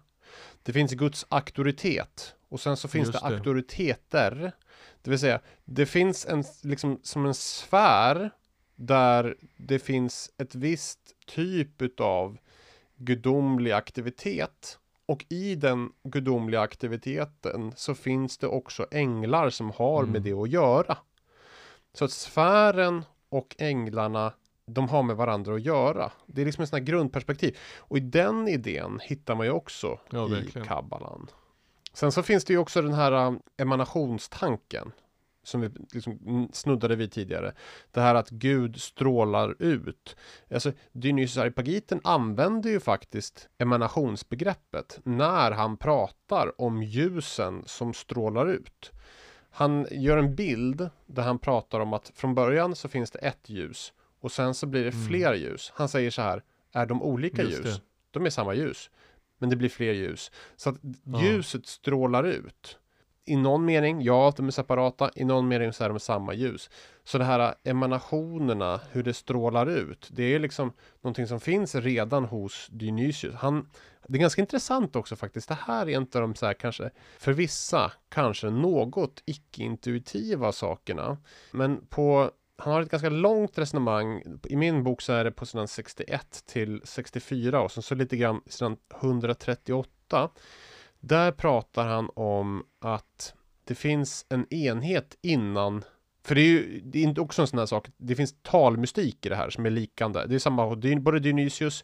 [0.64, 2.36] Det finns Guds auktoritet.
[2.50, 4.52] Och sen så finns det, det auktoriteter.
[5.06, 8.32] Det vill säga, det finns en, liksom som en sfär
[8.76, 12.38] där det finns ett visst typ utav
[12.96, 20.12] gudomlig aktivitet och i den gudomliga aktiviteten så finns det också änglar som har mm.
[20.12, 20.98] med det att göra.
[21.94, 24.34] Så att sfären och änglarna
[24.66, 26.12] de har med varandra att göra.
[26.26, 27.58] Det är liksom en sån här grundperspektiv.
[27.78, 31.28] Och i den idén hittar man ju också ja, i kabbalan.
[31.96, 34.92] Sen så finns det ju också den här um, emanationstanken
[35.44, 37.54] som vi liksom snuddade vid tidigare.
[37.92, 40.16] Det här att Gud strålar ut.
[40.54, 40.72] Alltså
[41.38, 48.92] Areopagiten använder ju faktiskt emanationsbegreppet när han pratar om ljusen som strålar ut.
[49.50, 53.50] Han gör en bild där han pratar om att från början så finns det ett
[53.50, 55.08] ljus och sen så blir det mm.
[55.08, 55.72] fler ljus.
[55.76, 57.76] Han säger så här, är de olika Just ljus?
[57.76, 57.82] Det.
[58.12, 58.90] De är samma ljus,
[59.38, 60.32] men det blir fler ljus.
[60.56, 61.22] Så att ja.
[61.22, 62.80] ljuset strålar ut
[63.26, 65.12] i någon mening, ja, de är separata.
[65.16, 66.70] I någon mening så är de samma ljus.
[67.04, 72.26] Så det här emanationerna, hur det strålar ut, det är liksom någonting som finns redan
[72.26, 73.36] hos Dionysius.
[73.36, 73.70] Han,
[74.08, 75.48] det är ganska intressant också faktiskt.
[75.48, 81.18] Det här är inte de så här kanske, för vissa, kanske något icke-intuitiva sakerna.
[81.52, 84.24] Men på han har ett ganska långt resonemang.
[84.44, 88.18] I min bok så är det på sidan 61 till 64 och sen så lite
[88.18, 90.30] grann sidan 138
[91.00, 93.34] där pratar han om att
[93.64, 95.84] det finns en enhet innan
[96.24, 97.88] för det är ju det är också en sån här sak.
[97.98, 100.26] Det finns talmystik i det här som är likande.
[100.26, 101.84] Det är samma, både Dionysius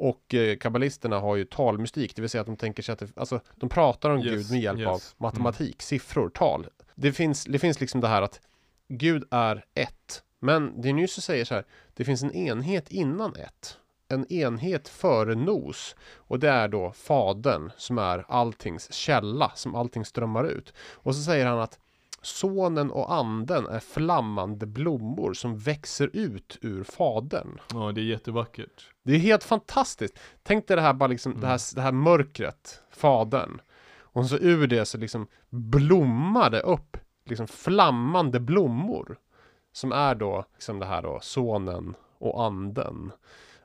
[0.00, 3.08] och eh, kabbalisterna har ju talmystik, det vill säga att de tänker sig att det,
[3.16, 4.88] alltså, de pratar om yes, Gud med hjälp yes.
[4.88, 5.78] av matematik, mm.
[5.78, 6.66] siffror, tal.
[6.94, 8.40] Det finns, det finns liksom det här att
[8.92, 11.64] Gud är ett Men Dionysius säger så här,
[11.94, 13.78] det finns en enhet innan ett.
[14.08, 15.96] En enhet före nos.
[16.16, 20.74] Och det är då fadern som är alltings källa, som allting strömmar ut.
[20.92, 21.78] Och så säger han att
[22.22, 27.60] Sonen och anden är flammande blommor som växer ut ur fadern.
[27.72, 28.90] Ja, det är jättevackert.
[29.02, 30.18] Det är helt fantastiskt.
[30.42, 31.40] Tänk dig det här bara liksom, mm.
[31.40, 33.60] det, här, det här mörkret, fadern.
[33.98, 36.96] Och så ur det så liksom blommar det upp
[37.30, 39.18] liksom flammande blommor.
[39.72, 43.12] Som är då liksom det här då, sonen och anden.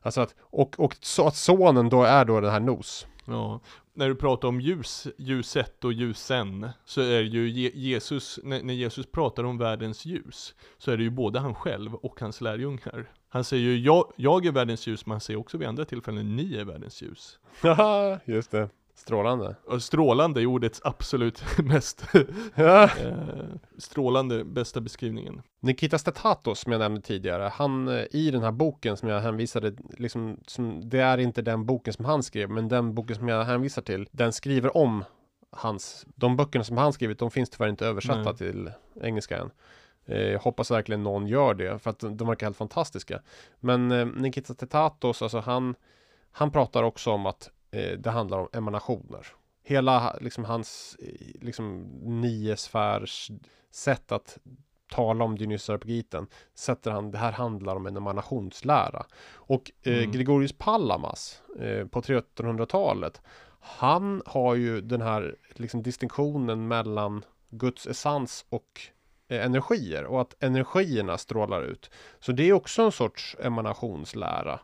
[0.01, 3.07] Alltså att, och, och så att sonen då är då den här nos.
[3.25, 3.59] Ja,
[3.93, 9.43] när du pratar om ljus, ljuset och ljusen, så är ju Jesus, när Jesus pratar
[9.43, 13.11] om världens ljus, så är det ju både han själv och hans lärjungar.
[13.29, 16.35] Han säger ju, jag, jag är världens ljus, men han säger också vid andra tillfällen,
[16.35, 17.39] ni är världens ljus.
[17.61, 18.69] Haha, just det.
[18.95, 19.55] Strålande.
[19.79, 22.05] Strålande är ordets absolut mest
[22.55, 22.89] eh,
[23.77, 25.41] strålande, bästa beskrivningen.
[25.59, 29.73] Nikita Stetatos som jag nämnde tidigare, han eh, i den här boken som jag hänvisade,
[29.97, 33.43] liksom, som, det är inte den boken som han skrev, men den boken som jag
[33.43, 35.03] hänvisar till, den skriver om
[35.51, 38.37] hans, de böckerna som han skrivit, de finns tyvärr inte översatta Nej.
[38.37, 38.71] till
[39.01, 39.51] engelska än.
[40.05, 43.21] Eh, jag hoppas verkligen någon gör det, för att de verkar helt fantastiska.
[43.59, 43.87] Men
[44.17, 45.75] Nikita Stetatos, alltså han,
[46.31, 47.64] han pratar också om att eh,
[47.97, 49.27] det handlar om emanationer.
[49.63, 50.97] Hela liksom hans
[51.41, 53.31] liksom nio sfärs
[53.71, 54.37] sätt att
[54.91, 59.05] tala om Dionysiarpagiten sätter han, det här handlar om en emanationslära.
[59.33, 60.11] Och eh, mm.
[60.11, 63.21] Gregorius Palamas eh, på 1300-talet
[63.65, 68.81] han har ju den här liksom distinktionen mellan Guds essens och
[69.27, 71.89] eh, energier och att energierna strålar ut.
[72.19, 74.59] Så det är också en sorts emanationslära.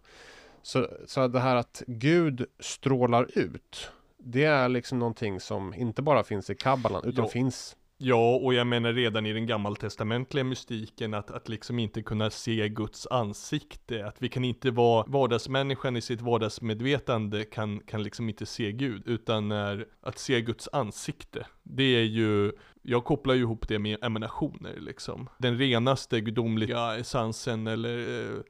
[0.63, 6.23] Så, så det här att Gud strålar ut, det är liksom någonting som inte bara
[6.23, 7.29] finns i kabbalan, utan jo.
[7.29, 12.29] finns Ja, och jag menar redan i den gammaltestamentliga mystiken att, att liksom inte kunna
[12.29, 18.29] se Guds ansikte, att vi kan inte vara, vardagsmänniskan i sitt vardagsmedvetande kan, kan liksom
[18.29, 22.51] inte se Gud, utan är att se Guds ansikte, det är ju,
[22.81, 25.29] jag kopplar ju ihop det med emanationer liksom.
[25.37, 28.41] Den renaste gudomliga essensen eller eh,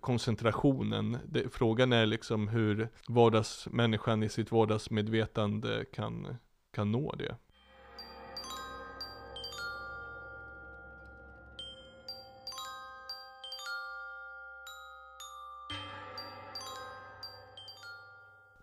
[0.00, 1.18] koncentrationen.
[1.26, 6.36] Det, frågan är liksom hur vardagsmänniskan i sitt vardagsmedvetande kan,
[6.72, 7.36] kan nå det.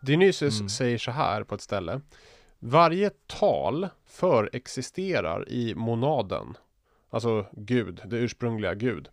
[0.02, 0.70] Dionysius mm.
[0.70, 2.02] säger så här på ett ställe.
[2.60, 6.58] Varje tal förexisterar i monaden.
[7.10, 9.10] Alltså Gud, det ursprungliga Gud.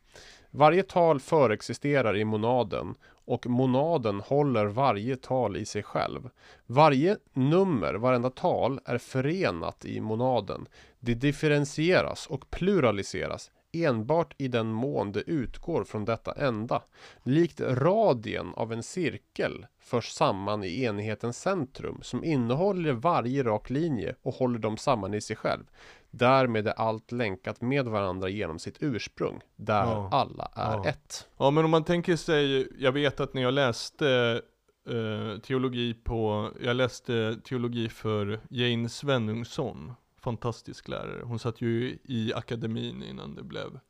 [0.51, 2.95] Varje tal förexisterar i monaden
[3.25, 6.31] och monaden håller varje tal i sig själv.
[6.67, 10.69] Varje nummer, varenda tal är förenat i monaden.
[11.01, 16.83] Det differentieras och pluraliseras enbart i den mån det utgår från detta enda.
[17.23, 24.15] Likt radien av en cirkel förs samman i enhetens centrum som innehåller varje rak linje
[24.23, 25.65] och håller dem samman i sig själv.
[26.11, 30.09] Därmed är allt länkat med varandra genom sitt ursprung, där ja.
[30.13, 30.87] alla är ja.
[30.87, 31.29] ett.
[31.37, 34.43] Ja, men om man tänker sig, jag vet att när jag läste
[34.89, 41.23] eh, teologi på, jag läste teologi för Jane Svenungsson, fantastisk lärare.
[41.25, 43.81] Hon satt ju i akademin innan det blev,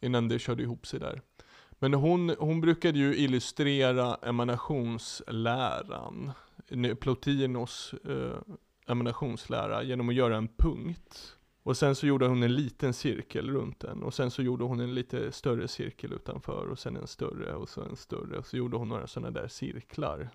[0.00, 1.22] innan det körde ihop sig där.
[1.78, 6.32] Men hon, hon brukade ju illustrera emanationsläran,
[7.00, 8.38] Plotinos eh,
[8.86, 11.35] emanationslära, genom att göra en punkt.
[11.66, 14.80] Och sen så gjorde hon en liten cirkel runt den och sen så gjorde hon
[14.80, 18.56] en lite större cirkel utanför och sen en större och så en större och så
[18.56, 20.30] gjorde hon några sådana där cirklar.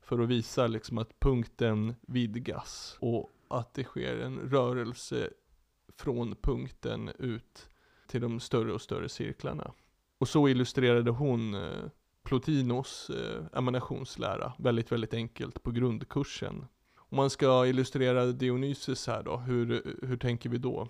[0.00, 5.30] För att visa liksom att punkten vidgas och att det sker en rörelse
[5.96, 7.68] från punkten ut
[8.06, 9.72] till de större och större cirklarna.
[10.18, 11.84] Och så illustrerade hon eh,
[12.22, 16.66] Plotinos eh, emanationslära väldigt, väldigt enkelt på grundkursen
[17.12, 20.88] om man ska illustrera Dionysus här då, hur, hur tänker vi då?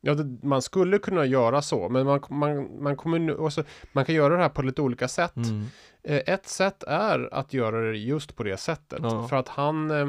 [0.00, 4.04] Ja, det, man skulle kunna göra så, men man, man, man, kommer nu, också, man
[4.04, 5.36] kan göra det här på lite olika sätt.
[5.36, 5.66] Mm.
[6.02, 9.28] Eh, ett sätt är att göra det just på det sättet, ja.
[9.28, 10.08] för att han, eh,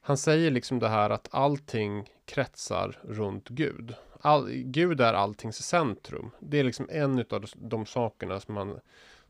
[0.00, 3.94] han säger liksom det här att allting kretsar runt Gud.
[4.20, 6.30] All, Gud är alltings centrum.
[6.40, 8.80] Det är liksom en av de sakerna som man,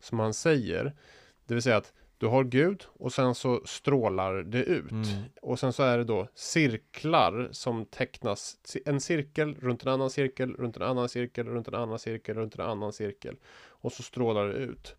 [0.01, 0.95] som han säger.
[1.47, 4.90] Det vill säga att du har Gud och sen så strålar det ut.
[4.90, 5.22] Mm.
[5.42, 8.56] Och sen så är det då cirklar som tecknas.
[8.84, 12.54] En cirkel runt en annan cirkel, runt en annan cirkel, runt en annan cirkel, runt
[12.54, 13.36] en annan cirkel.
[13.68, 14.96] Och så strålar det ut.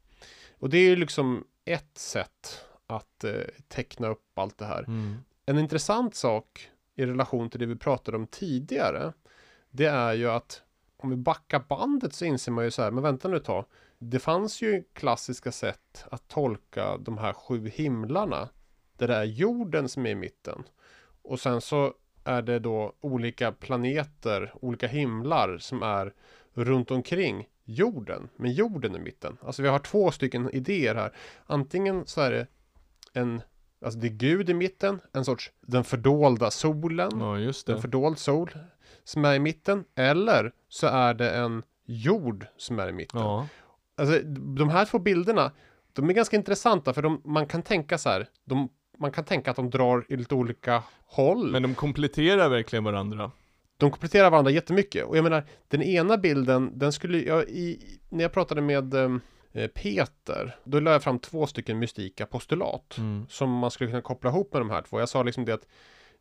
[0.60, 3.34] Och det är liksom ett sätt att eh,
[3.68, 4.84] teckna upp allt det här.
[4.84, 5.18] Mm.
[5.46, 9.14] En intressant sak i relation till det vi pratade om tidigare.
[9.70, 10.62] Det är ju att
[10.98, 13.66] om vi backar bandet så inser man ju så här, men vänta nu ett tag.
[14.00, 18.50] Det fanns ju klassiska sätt att tolka de här sju himlarna.
[18.98, 20.64] Där det är jorden som är i mitten.
[21.22, 21.94] Och sen så
[22.24, 26.14] är det då olika planeter, olika himlar som är
[26.54, 28.30] runt omkring jorden.
[28.36, 29.38] Med jorden i mitten.
[29.42, 31.16] Alltså vi har två stycken idéer här.
[31.46, 32.48] Antingen så är det
[33.14, 33.42] en
[33.82, 37.12] Alltså det är Gud i mitten, en sorts den fördolda solen.
[37.20, 37.40] Ja.
[37.68, 38.52] En fördold sol
[39.04, 39.86] som är i mitten.
[39.96, 43.22] Eller så är det en jord som är i mitten.
[43.22, 43.48] Ja.
[43.98, 44.20] Alltså
[44.58, 45.52] de här två bilderna,
[45.94, 48.28] de är ganska intressanta för de, man kan tänka så här.
[48.46, 51.52] De, man kan tänka att de drar i lite olika håll.
[51.52, 53.32] Men de kompletterar verkligen varandra.
[53.78, 55.06] De kompletterar varandra jättemycket.
[55.06, 59.68] Och jag menar, den ena bilden, den skulle jag i, när jag pratade med eh,
[59.68, 62.98] Peter, då la jag fram två stycken mystika postulat.
[62.98, 63.26] Mm.
[63.30, 65.00] Som man skulle kunna koppla ihop med de här två.
[65.00, 65.68] Jag sa liksom det att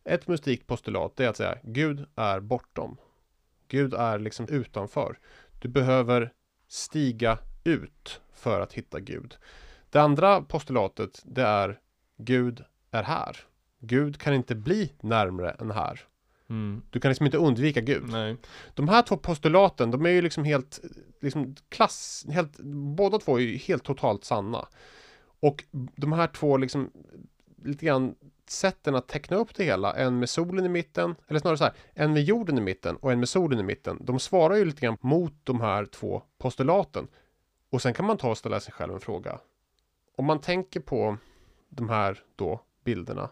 [0.05, 2.97] ett mystikt postulat, det är att säga Gud är bortom.
[3.69, 5.19] Gud är liksom utanför.
[5.61, 6.33] Du behöver
[6.69, 9.37] stiga ut för att hitta Gud.
[9.91, 11.79] Det andra postulatet, det är
[12.17, 13.37] Gud är här.
[13.79, 16.01] Gud kan inte bli närmre än här.
[16.49, 16.83] Mm.
[16.91, 18.09] Du kan liksom inte undvika Gud.
[18.09, 18.37] Nej.
[18.75, 20.81] De här två postulaten, de är ju liksom helt,
[21.21, 22.59] liksom klass, helt,
[22.97, 24.69] båda två är ju helt totalt sanna.
[25.41, 25.65] Och
[25.97, 26.91] de här två liksom,
[27.65, 28.15] lite grann
[28.49, 31.75] sätten att teckna upp det hela, en med solen i mitten, eller snarare så här,
[31.95, 33.99] en med jorden i mitten och en med solen i mitten.
[34.01, 37.09] De svarar ju lite grann mot de här två postulaten.
[37.77, 39.41] Och sen kan man ta och ställa sig själv en fråga.
[40.17, 41.17] Om man tänker på
[41.69, 43.31] de här då bilderna,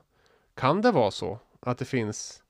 [0.55, 2.42] kan det vara så att det finns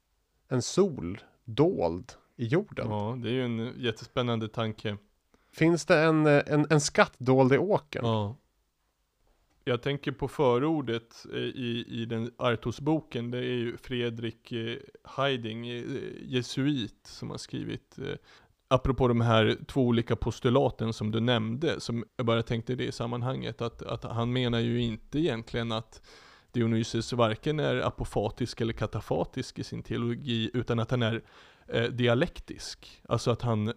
[0.49, 2.91] en sol dold i jorden?
[2.91, 4.97] Ja, det är ju en jättespännande tanke.
[5.53, 8.05] Finns det en, en, en skatt dold i åkern?
[8.05, 8.37] Ja.
[9.65, 13.31] Jag tänker på förordet eh, i, i den Artos-boken.
[13.31, 15.85] Det är ju Fredrik eh, Heiding, eh,
[16.23, 17.99] jesuit, som har skrivit
[18.69, 22.93] Apropå de här två olika postulaten som du nämnde, som jag bara tänkte det i
[22.93, 26.03] sammanhanget, att, att han menar ju inte egentligen att
[26.53, 31.23] Dionysius varken är apofatisk eller katafatisk i sin teologi, utan att han är
[31.69, 33.03] eh, dialektisk.
[33.09, 33.73] Alltså att han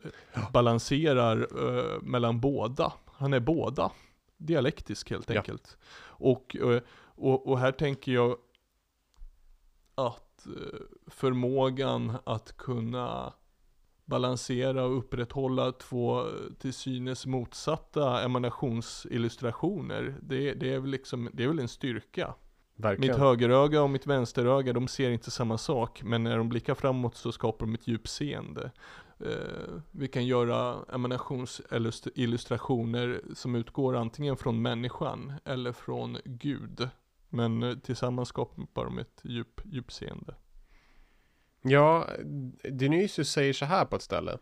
[0.54, 2.94] balanserar eh, mellan båda.
[3.06, 3.92] Han är båda.
[4.38, 5.38] Dialektisk helt Ja.
[5.38, 5.78] enkelt.
[6.00, 8.38] Och, eh, och, och här tänker jag
[9.96, 13.34] att eh, förmågan att kunna
[14.08, 16.24] balansera och upprätthålla två
[16.60, 22.34] till synes motsatta emanationsillustrationer, det, det, är väl liksom, det är väl en styrka.
[22.76, 23.12] Verkligen.
[23.12, 27.16] Mitt högeröga och mitt vänsteröga, de ser inte samma sak, men när de blickar framåt
[27.16, 28.72] så skapar de ett djupseende.
[29.20, 36.90] Eh, vi kan göra emanationsillustrationer som utgår antingen från människan eller från Gud.
[37.30, 40.36] Men eh, tillsammans skapar de ett djup, djupseende.
[41.62, 42.08] Ja,
[42.64, 44.38] Dionysius säger så här på ett ställe.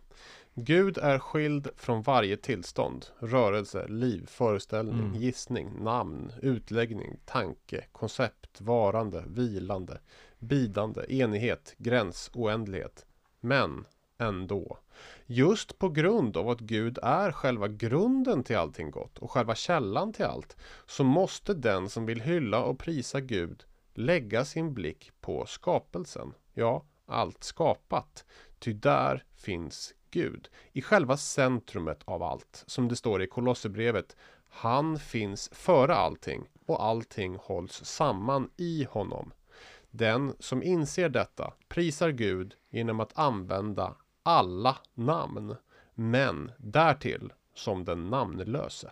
[0.53, 5.15] Gud är skild från varje tillstånd, rörelse, liv, föreställning, Mm.
[5.15, 9.99] gissning, namn, utläggning, tanke, koncept, varande, vilande,
[10.39, 13.05] bidande, enighet, gräns, oändlighet.
[13.39, 13.85] Men
[14.17, 14.77] ändå.
[15.25, 20.13] Just på grund av att Gud är själva grunden till allting gott och själva källan
[20.13, 23.63] till allt, så måste den som vill hylla och prisa Gud
[23.93, 26.33] lägga sin blick på skapelsen.
[26.53, 28.25] Ja, allt skapat.
[28.59, 30.49] Ty där finns Gud.
[30.71, 32.63] I själva centrumet av allt.
[32.67, 34.15] Som det står i Kolosserbrevet.
[34.49, 39.33] Han finns före allting och allting hålls samman i honom.
[39.91, 45.55] Den som inser detta prisar Gud genom att använda alla namn.
[45.93, 48.91] Men därtill som den namnlöse.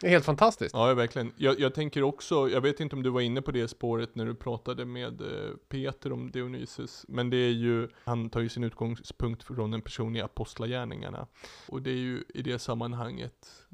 [0.00, 0.74] Det är helt fantastiskt.
[0.74, 1.32] Ja, verkligen.
[1.36, 4.26] Jag, jag tänker också, jag vet inte om du var inne på det spåret när
[4.26, 8.64] du pratade med eh, Peter om Dionysus, men det är ju, han tar ju sin
[8.64, 11.26] utgångspunkt från en person i Apostlagärningarna.
[11.68, 13.66] Och det är ju i det sammanhanget,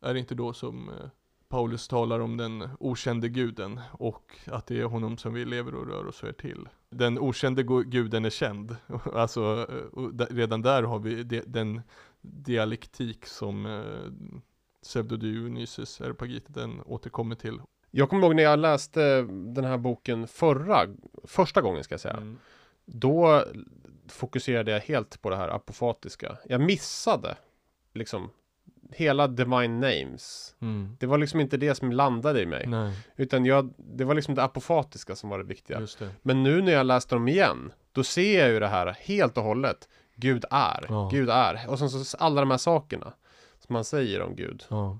[0.00, 0.94] är det inte då som eh,
[1.48, 5.86] Paulus talar om den okände guden och att det är honom som vi lever och
[5.86, 6.68] rör oss och är till.
[6.90, 8.76] Den okände guden är känd.
[9.14, 11.80] Alltså, eh, redan där har vi de, den
[12.20, 13.66] dialektik som
[14.84, 17.60] Pseudo-Dionysus Areopagite den återkommer till.
[17.90, 19.22] Jag kommer ihåg när jag läste
[19.54, 20.86] den här boken förra,
[21.24, 22.14] första gången ska jag säga.
[22.16, 22.38] Mm.
[22.84, 23.44] Då
[24.08, 26.36] fokuserade jag helt på det här apofatiska.
[26.44, 27.36] Jag missade
[27.94, 28.30] liksom
[28.92, 30.54] hela divine names.
[30.60, 30.96] Mm.
[31.00, 32.66] Det var liksom inte det som landade i mig.
[32.66, 35.80] Nej, Utan jag, det var liksom det apofatiska som var det viktiga.
[35.80, 36.08] det.
[36.22, 39.44] Men nu när jag läste dem igen, då ser jag ju det här helt och
[39.44, 39.88] hållet.
[40.14, 41.08] Gud är, Ja.
[41.12, 41.64] Gud är.
[41.68, 43.12] Och sen så alla de här sakerna
[43.68, 44.64] man säger om Gud.
[44.68, 44.98] Ja.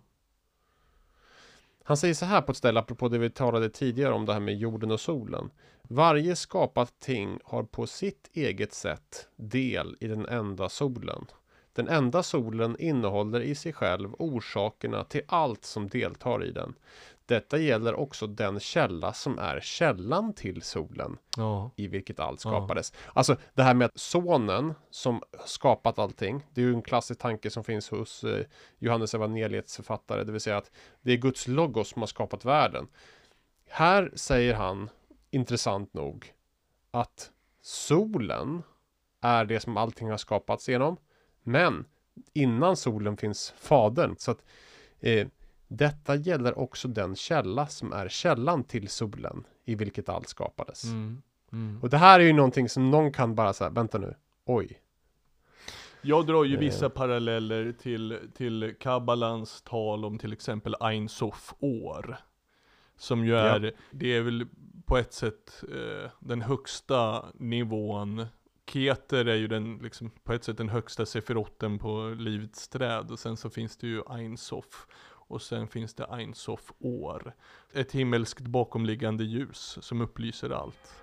[1.84, 4.40] Han säger så här på ett ställe, apropå det vi talade tidigare om det här
[4.40, 5.50] med jorden och solen.
[5.82, 11.26] Varje skapat ting har på sitt eget sätt del i den enda solen.
[11.72, 16.74] Den enda solen innehåller i sig själv orsakerna till allt som deltar i den.
[17.28, 21.70] Detta gäller också den källa som är källan till solen Ja.
[21.76, 22.92] i vilket allt skapades.
[23.12, 26.46] Alltså det här med att sonen som skapat allting.
[26.54, 28.46] Det är ju en klassisk tanke som finns hos eh,
[28.78, 30.24] Johannes evangeliets författare.
[30.24, 30.70] Det vill säga att
[31.02, 32.88] det är Guds logos som har skapat världen.
[33.68, 34.90] Här säger han,
[35.30, 36.32] intressant nog,
[36.90, 37.30] att
[37.62, 38.62] solen
[39.20, 40.96] är det som allting har skapats genom.
[41.42, 41.84] Men
[42.32, 44.14] innan solen finns fadern.
[44.18, 44.44] Så att
[45.00, 45.26] eh,
[45.68, 50.84] detta gäller också den källa som är källan till solen i vilket allt skapades.
[50.84, 51.22] Mm.
[51.52, 51.82] Mm.
[51.82, 54.14] Och det här är ju någonting som någon kan bara säga, vänta nu,
[54.44, 54.80] oj.
[56.02, 56.60] Jag drar ju Eh.
[56.60, 62.16] vissa paralleller till, till Kabbalans tal om till exempel Ein Sof år.
[62.96, 64.46] Som ju är, det är väl
[64.86, 68.26] på ett sätt eh, den högsta nivån.
[68.66, 73.10] Keter är ju den, liksom, på ett sätt den högsta sefirotten på livets träd.
[73.10, 74.86] Och sen så finns det ju Ein Sof.
[75.28, 77.34] Och sen finns det Einsof år.
[77.72, 80.94] Ett himmelskt bakomliggande ljus som upplyser allt.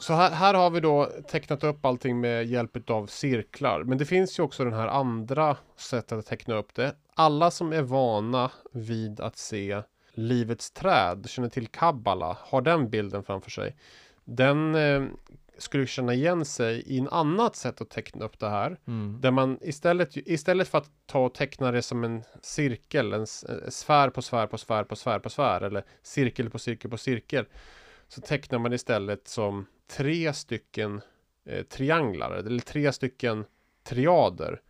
[0.00, 3.84] Så här, här har vi då tecknat upp allting med hjälp av cirklar.
[3.84, 6.96] Men det finns ju också den här andra sättet att teckna upp det.
[7.14, 9.82] Alla som är vana vid att se
[10.12, 13.76] livets träd, känner till kabbala, har den bilden framför sig.
[14.24, 15.04] Den eh,
[15.58, 18.78] skulle känna igen sig i en annat sätt att teckna upp det här.
[18.86, 19.20] Mm.
[19.20, 23.70] Där man istället, istället för att ta och teckna det som en cirkel, en en
[23.70, 27.44] sfär på sfär på sfär på sfär på sfär eller cirkel på cirkel på cirkel.
[28.08, 31.00] Så tecknar man istället som tre stycken
[31.44, 33.44] eh, trianglar eller tre stycken
[33.82, 34.60] triader.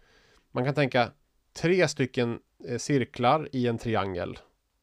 [0.53, 1.11] Man kan tänka
[1.53, 2.38] tre stycken
[2.68, 4.38] eh, cirklar i en triangel.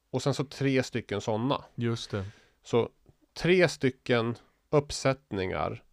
[0.10, 1.64] Och sen så tre stycken sådana.
[1.76, 2.26] Just det.
[2.64, 2.90] Så
[3.34, 4.36] tre stycken
[4.70, 5.84] uppsättningar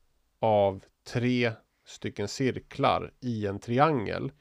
[0.40, 1.52] av tre
[1.86, 4.32] stycken cirklar i en triangel.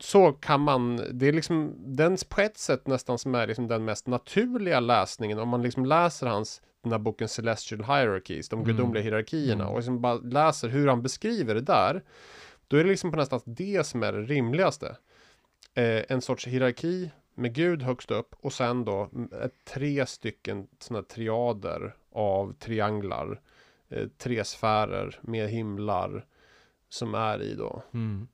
[0.00, 3.84] Så kan man, det är liksom den på ett sätt nästan som är liksom den
[3.84, 5.38] mest naturliga läsningen.
[5.38, 8.66] Om man liksom läser hans, den här boken Celestial Hierarchies, de Mm.
[8.76, 9.66] gudomliga hierarkierna Mm.
[9.72, 12.02] och liksom bara läser hur han beskriver det där.
[12.68, 14.96] Då är det liksom på nästan det som är det rimligaste.
[15.74, 17.10] Eh, en sorts hierarki
[17.40, 19.10] med Gud högst upp och sen då
[19.64, 23.40] tre stycken sådana triader av trianglar.
[23.88, 26.26] Eh, tre sfärer med himlar
[26.88, 27.82] som är i då.
[27.94, 28.28] Mm.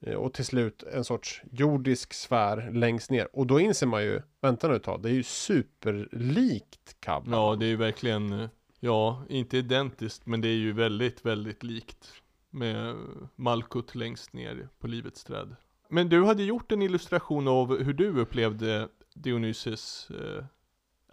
[0.00, 3.28] Eh, och till slut en sorts jordisk sfär längst ner.
[3.32, 7.36] Och då inser man ju, vänta nu ett tag, det är ju superlikt Kabbala.
[7.36, 8.48] Ja, det är ju verkligen,
[8.80, 12.12] ja, inte identiskt, men det är ju väldigt, väldigt likt
[12.50, 12.96] med
[13.36, 15.56] Malkut längst ner på livets träd.
[15.88, 20.44] Men du hade gjort en illustration av hur du upplevde Dionysus eh,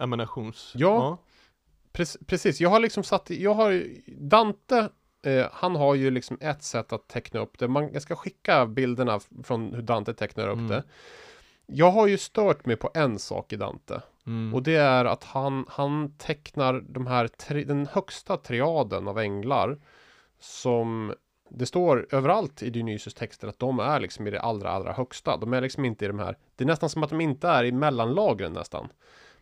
[0.04, 0.72] emanations...
[0.76, 1.18] Ja.
[1.94, 4.90] Prec- precis, jag har liksom satt, jag har Dante,
[5.26, 7.68] eh, han har ju liksom ett sätt att teckna upp det.
[7.68, 10.68] Man, jag ska skicka bilderna från hur Dante tecknar upp Mm.
[10.68, 10.84] det.
[11.68, 14.02] Jag har ju stört mig på en sak i Dante.
[14.28, 14.54] Mm.
[14.54, 19.78] Och det är att han, han tecknar de här tri, den högsta triaden av änglar.
[20.40, 21.14] Som
[21.50, 25.38] det står överallt i Dionysus texter att de är liksom i det allra, allra högsta.
[25.38, 26.38] De är liksom inte i de här.
[26.56, 28.88] Det är nästan som att de inte är i mellanlagren nästan.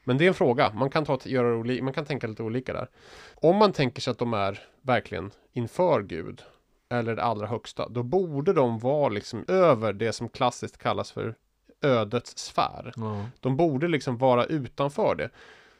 [0.03, 0.73] Men det är en fråga.
[0.73, 2.89] Man kan, ta, göra man kan tänka lite olika där.
[3.35, 6.41] Om man tänker sig att de är verkligen inför Gud.
[6.89, 7.89] Eller det allra högsta.
[7.89, 11.35] Då borde de vara liksom över det som klassiskt kallas för
[11.81, 12.93] ödets sfär.
[12.95, 13.25] ja.
[13.39, 15.29] De borde liksom vara utanför det.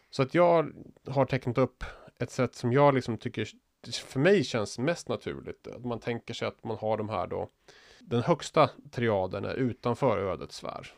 [0.10, 0.72] Så att jag
[1.08, 1.84] har tecknat upp
[2.20, 3.48] ett sätt som jag liksom tycker
[3.92, 5.68] för mig känns mest naturligt.
[5.68, 7.50] Att man tänker sig att man har de här då.
[8.00, 10.94] Den högsta triaden är utanför ödets sfär.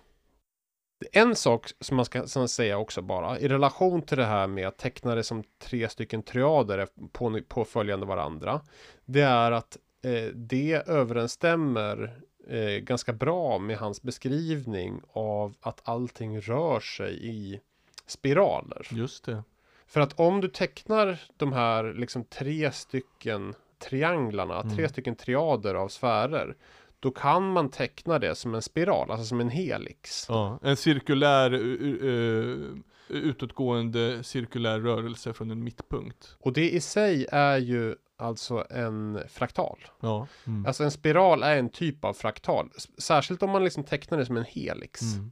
[1.12, 4.68] En sak som man ska som säga också bara i relation till det här med
[4.68, 8.62] att teckna det som tre stycken triader på, påföljande varandra.
[9.06, 16.42] Det är att eh, det överensstämmer eh, ganska bra med hans beskrivning av att allting
[16.42, 17.60] rör sig i
[18.06, 18.88] spiraler.
[18.92, 19.44] Just det.
[19.88, 24.76] För att om du tecknar de här liksom tre stycken trianglarna, Mm.
[24.76, 26.56] tre stycken triader av sfärer,
[27.00, 30.26] då kan man teckna det som en spiral, alltså som en helix.
[30.30, 32.76] Ja, en cirkulär, uh,
[33.08, 36.36] utåtgående cirkulär rörelse från en mittpunkt.
[36.40, 39.86] Och det i sig är ju alltså en fraktal.
[40.00, 40.28] Ja.
[40.48, 40.66] Mm.
[40.66, 42.70] Alltså en spiral är en typ av fraktal.
[42.98, 45.02] Särskilt om man liksom tecknar det som en helix.
[45.02, 45.32] Mm.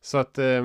[0.00, 0.62] Så att eh,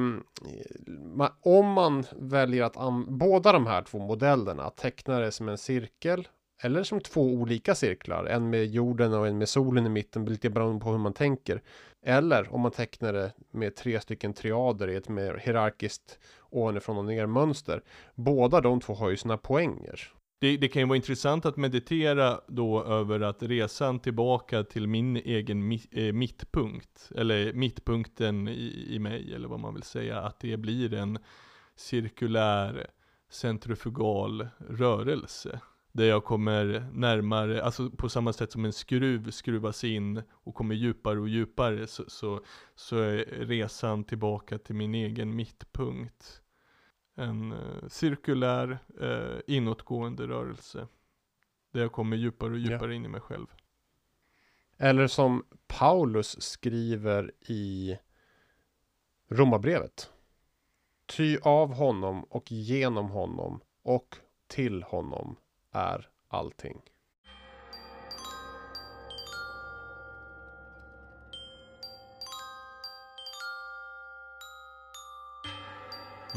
[1.41, 2.77] om man väljer att
[3.07, 6.27] båda de här två modellerna, att teckna det som en cirkel
[6.63, 8.25] eller som två olika cirklar.
[8.25, 11.61] En med jorden och en med solen i mitten, lite beroende på hur man tänker.
[12.05, 16.19] Eller om man tecknar det med tre stycken triader i ett mer hierarkiskt
[16.49, 17.81] ovanifrån och ner mönster.
[18.15, 20.13] Båda de två har ju sina poänger.
[20.43, 25.17] Det, det, kan ju vara intressant att meditera då över att resan tillbaka till min
[25.17, 30.57] egen eh, mittpunkt, eller mittpunkten i, i mig, eller vad man vill säga, att det
[30.57, 31.19] blir en
[31.75, 32.87] cirkulär
[33.29, 35.59] centrifugal rörelse.
[35.91, 40.75] Där jag kommer närmare, alltså på samma sätt som en skruv skruvas in och kommer
[40.75, 42.41] djupare och djupare så, så,
[42.75, 46.42] så är resan tillbaka till min egen mittpunkt
[47.15, 50.87] en eh, cirkulär eh, inåtgående rörelse.
[51.71, 52.95] Där jag kommer djupare och djupare ja.
[52.95, 53.47] in i mig själv.
[54.77, 57.97] Eller som Paulus skriver i
[59.27, 60.11] Romarbrevet.
[61.05, 64.17] Ty av honom och genom honom och
[64.47, 65.35] till honom
[65.71, 66.81] är allting.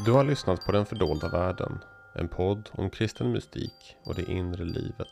[0.05, 1.79] Du har lyssnat på Den fördolda världen.
[2.13, 5.07] En podd om kristen mystik och det inre livet.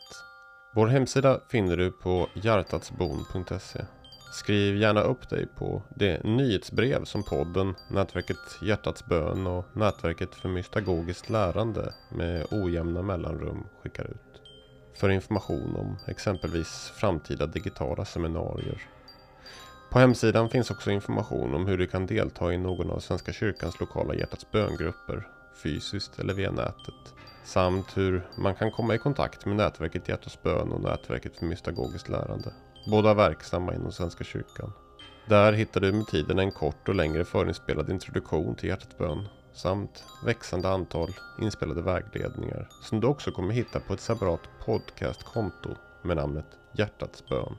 [0.74, 3.84] Vår hemsida finner du på hjärtatsbon.se.
[4.32, 10.48] Skriv gärna upp dig på det nyhetsbrev som podden, nätverket Hjärtats bön och nätverket för
[10.48, 14.42] mystagogiskt lärande med ojämna mellanrum skickar ut.
[14.94, 18.95] För information om exempelvis framtida digitala seminarier.
[19.96, 23.80] På hemsidan finns också information om hur du kan delta i någon av Svenska kyrkans
[23.80, 25.28] lokala Hjärtats böngrupper,
[25.62, 27.14] fysiskt eller via nätet.
[27.44, 32.08] Samt hur man kan komma i kontakt med nätverket Hjärtats bön och nätverket för mystagogiskt
[32.08, 32.52] lärande.
[32.90, 34.72] Båda verksamma inom Svenska kyrkan.
[35.28, 40.04] Där hittar du med tiden en kort och längre förinspelad introduktion till hjärtats bön samt
[40.24, 41.10] växande antal
[41.40, 45.70] inspelade vägledningar som du också kommer hitta på ett separat podcastkonto
[46.02, 47.56] med namnet Hjärtats bön.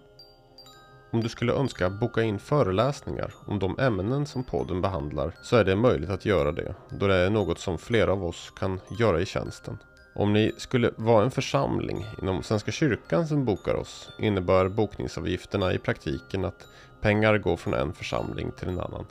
[1.17, 5.63] Om du skulle önska boka in föreläsningar om de ämnen som podden behandlar så är
[5.63, 9.21] det möjligt att göra det då det är något som flera av oss kan göra
[9.21, 9.77] i tjänsten.
[10.15, 15.77] Om ni skulle vara en församling inom Svenska kyrkan som bokar oss innebär bokningsavgifterna i
[15.77, 16.67] praktiken att
[17.01, 19.05] pengar går från en församling till en annan.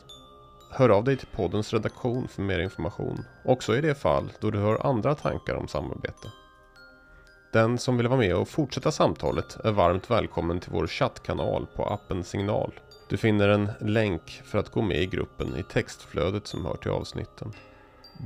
[0.70, 4.58] Hör av dig till poddens redaktion för mer information, också i det fall då du
[4.58, 6.28] har andra tankar om samarbete.
[7.56, 11.84] Den som vill vara med och fortsätta samtalet är varmt välkommen till vår chattkanal på
[11.84, 12.72] appen Signal.
[13.08, 16.90] Du finner en länk för att gå med i gruppen i textflödet som hör till
[16.90, 17.52] avsnitten.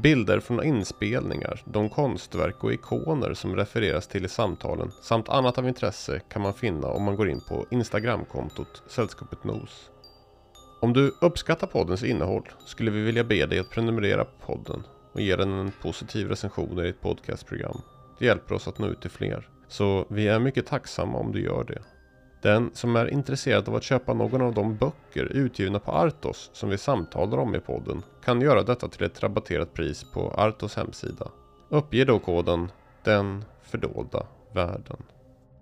[0.03, 5.69] Bilder från inspelningar, de konstverk och ikoner som refereras till i samtalen samt annat av
[5.69, 9.91] intresse kan man finna om man går in på Instagramkontot Sällskapet Nos.
[10.81, 14.83] Om du uppskattar poddens innehåll skulle vi vilja be dig att prenumerera på podden
[15.13, 17.83] och ge den en positiv recension i ditt podcastprogram.
[18.21, 19.49] Det hjälper oss att nå ut till fler.
[19.69, 21.83] Så vi är mycket tacksamma om du gör det.
[22.43, 26.69] Den som är intresserad av att köpa någon av de böcker utgivna på Artos som
[26.71, 31.31] vi samtalar om i podden kan göra detta till ett rabatterat pris på Artos hemsida.
[31.69, 32.71] Uppge då koden
[33.05, 35.03] Den fördolda världen.